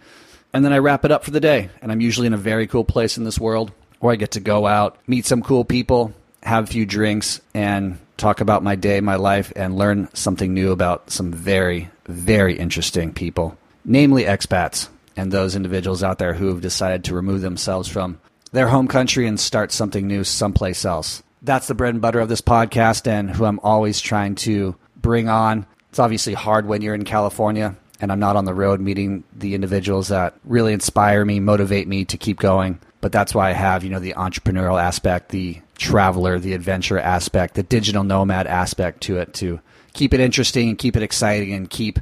And 0.53 0.65
then 0.65 0.73
I 0.73 0.79
wrap 0.79 1.05
it 1.05 1.13
up 1.13 1.25
for 1.25 1.31
the 1.31 1.41
day. 1.41 1.71
And 1.83 1.93
I'm 1.93 2.01
usually 2.01 2.27
in 2.27 2.35
a 2.35 2.39
very 2.39 2.67
cool 2.67 2.85
place 2.85 3.19
in 3.19 3.25
this 3.25 3.39
world 3.39 3.73
where 4.01 4.13
I 4.13 4.17
get 4.17 4.33
to 4.33 4.41
go 4.41 4.67
out, 4.67 4.99
meet 5.07 5.27
some 5.27 5.43
cool 5.43 5.65
people, 5.65 6.13
have 6.43 6.65
a 6.65 6.69
few 6.69 6.87
drinks, 6.87 7.41
and 7.53 7.99
talk 8.17 8.41
about 8.41 8.63
my 8.63 8.77
day, 8.77 9.01
my 9.01 9.17
life, 9.17 9.53
and 9.57 9.77
learn 9.77 10.09
something 10.15 10.55
new 10.55 10.73
about 10.73 11.11
some 11.11 11.33
very, 11.33 11.91
very 12.07 12.59
interesting 12.59 13.13
people, 13.13 13.57
namely 13.85 14.25
expats 14.25 14.89
and 15.17 15.33
those 15.33 15.57
individuals 15.57 16.03
out 16.03 16.19
there 16.19 16.35
who 16.35 16.47
have 16.49 16.61
decided 16.61 17.05
to 17.05 17.15
remove 17.15 17.41
themselves 17.41 17.89
from 17.89 18.21
their 18.53 18.69
home 18.69 18.89
country 18.89 19.27
and 19.27 19.39
start 19.39 19.73
something 19.73 20.07
new 20.07 20.25
someplace 20.25 20.85
else. 20.85 21.23
That's 21.49 21.67
the 21.67 21.75
bread 21.75 21.95
and 21.95 22.03
butter 22.03 22.21
of 22.21 22.29
this 22.29 22.43
podcast 22.43 23.07
and 23.07 23.31
who 23.31 23.47
I'm 23.47 23.59
always 23.61 24.03
trying 24.03 24.35
to 24.35 24.77
bring 24.97 25.31
on. 25.31 25.65
It's 25.89 25.99
obviously 25.99 26.35
hard 26.35 26.67
when 26.67 26.83
you're 26.83 26.95
in 26.95 27.07
California 27.07 27.75
and 28.03 28.13
I'm 28.13 28.21
not 28.21 28.37
on 28.37 28.45
the 28.45 28.53
road 28.53 28.81
meeting 28.81 29.25
the 29.35 29.55
individuals 29.55 30.09
that 30.09 30.35
really 30.45 30.75
inspire 30.75 31.25
me, 31.25 31.41
motivate 31.41 31.89
me 31.89 32.05
to 32.05 32.19
keep 32.19 32.39
going. 32.39 32.79
But 33.01 33.13
that's 33.13 33.35
why 33.35 33.49
I 33.49 33.53
have, 33.53 33.83
you 33.83 33.89
know, 33.89 33.99
the 33.99 34.13
entrepreneurial 34.13 34.79
aspect, 34.79 35.31
the 35.31 35.59
traveler, 35.79 36.39
the 36.39 36.53
adventure 36.53 36.99
aspect, 36.99 37.55
the 37.55 37.63
digital 37.63 38.05
nomad 38.05 38.47
aspect 38.47 39.01
to 39.05 39.17
it 39.17 39.33
to 39.35 39.59
keep 39.95 40.13
it 40.13 40.21
interesting 40.21 40.69
and 40.69 40.77
keep 40.77 40.97
it 40.97 41.03
exciting 41.03 41.55
and 41.55 41.71
keep 41.71 41.99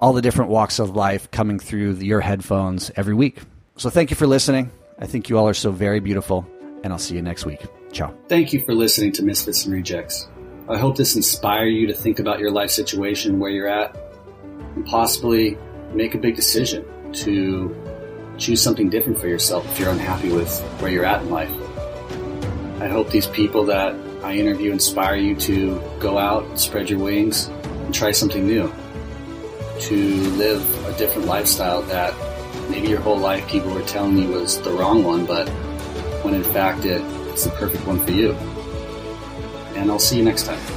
all 0.00 0.12
the 0.12 0.22
different 0.22 0.52
walks 0.52 0.78
of 0.78 0.94
life 0.94 1.28
coming 1.32 1.58
through 1.58 1.94
your 1.94 2.20
headphones 2.20 2.92
every 2.94 3.14
week. 3.14 3.40
So 3.76 3.90
thank 3.90 4.10
you 4.10 4.16
for 4.16 4.28
listening. 4.28 4.70
I 5.00 5.08
think 5.08 5.28
you 5.28 5.36
all 5.36 5.48
are 5.48 5.52
so 5.52 5.72
very 5.72 5.98
beautiful, 5.98 6.46
and 6.84 6.92
I'll 6.92 7.00
see 7.00 7.16
you 7.16 7.22
next 7.22 7.44
week. 7.44 7.60
Ciao. 7.94 8.12
Thank 8.28 8.52
you 8.52 8.60
for 8.60 8.74
listening 8.74 9.12
to 9.12 9.22
Misfits 9.22 9.64
and 9.64 9.72
Rejects. 9.72 10.28
I 10.68 10.76
hope 10.76 10.96
this 10.96 11.14
inspire 11.14 11.66
you 11.66 11.86
to 11.86 11.94
think 11.94 12.18
about 12.18 12.40
your 12.40 12.50
life 12.50 12.70
situation, 12.70 13.38
where 13.38 13.50
you're 13.50 13.68
at, 13.68 13.96
and 14.74 14.84
possibly 14.84 15.56
make 15.92 16.16
a 16.16 16.18
big 16.18 16.34
decision 16.34 16.84
to 17.12 17.72
choose 18.36 18.60
something 18.60 18.90
different 18.90 19.20
for 19.20 19.28
yourself 19.28 19.64
if 19.70 19.78
you're 19.78 19.90
unhappy 19.90 20.32
with 20.32 20.60
where 20.80 20.90
you're 20.90 21.04
at 21.04 21.22
in 21.22 21.30
life. 21.30 21.52
I 22.80 22.88
hope 22.88 23.10
these 23.10 23.28
people 23.28 23.64
that 23.66 23.94
I 24.24 24.34
interview 24.34 24.72
inspire 24.72 25.14
you 25.14 25.36
to 25.36 25.80
go 26.00 26.18
out, 26.18 26.58
spread 26.58 26.90
your 26.90 26.98
wings, 26.98 27.46
and 27.46 27.94
try 27.94 28.10
something 28.10 28.44
new. 28.44 28.72
To 29.82 29.96
live 30.32 30.86
a 30.86 30.98
different 30.98 31.28
lifestyle 31.28 31.82
that 31.82 32.12
maybe 32.70 32.88
your 32.88 33.00
whole 33.00 33.18
life 33.18 33.46
people 33.48 33.70
were 33.72 33.82
telling 33.82 34.18
you 34.18 34.28
was 34.30 34.60
the 34.62 34.70
wrong 34.72 35.04
one, 35.04 35.26
but 35.26 35.48
when 36.24 36.34
in 36.34 36.42
fact 36.42 36.84
it, 36.86 37.02
it's 37.34 37.46
the 37.46 37.50
perfect 37.50 37.84
one 37.84 37.98
for 37.98 38.12
you 38.12 38.30
and 39.74 39.90
I'll 39.90 39.98
see 39.98 40.18
you 40.18 40.22
next 40.22 40.44
time. 40.44 40.73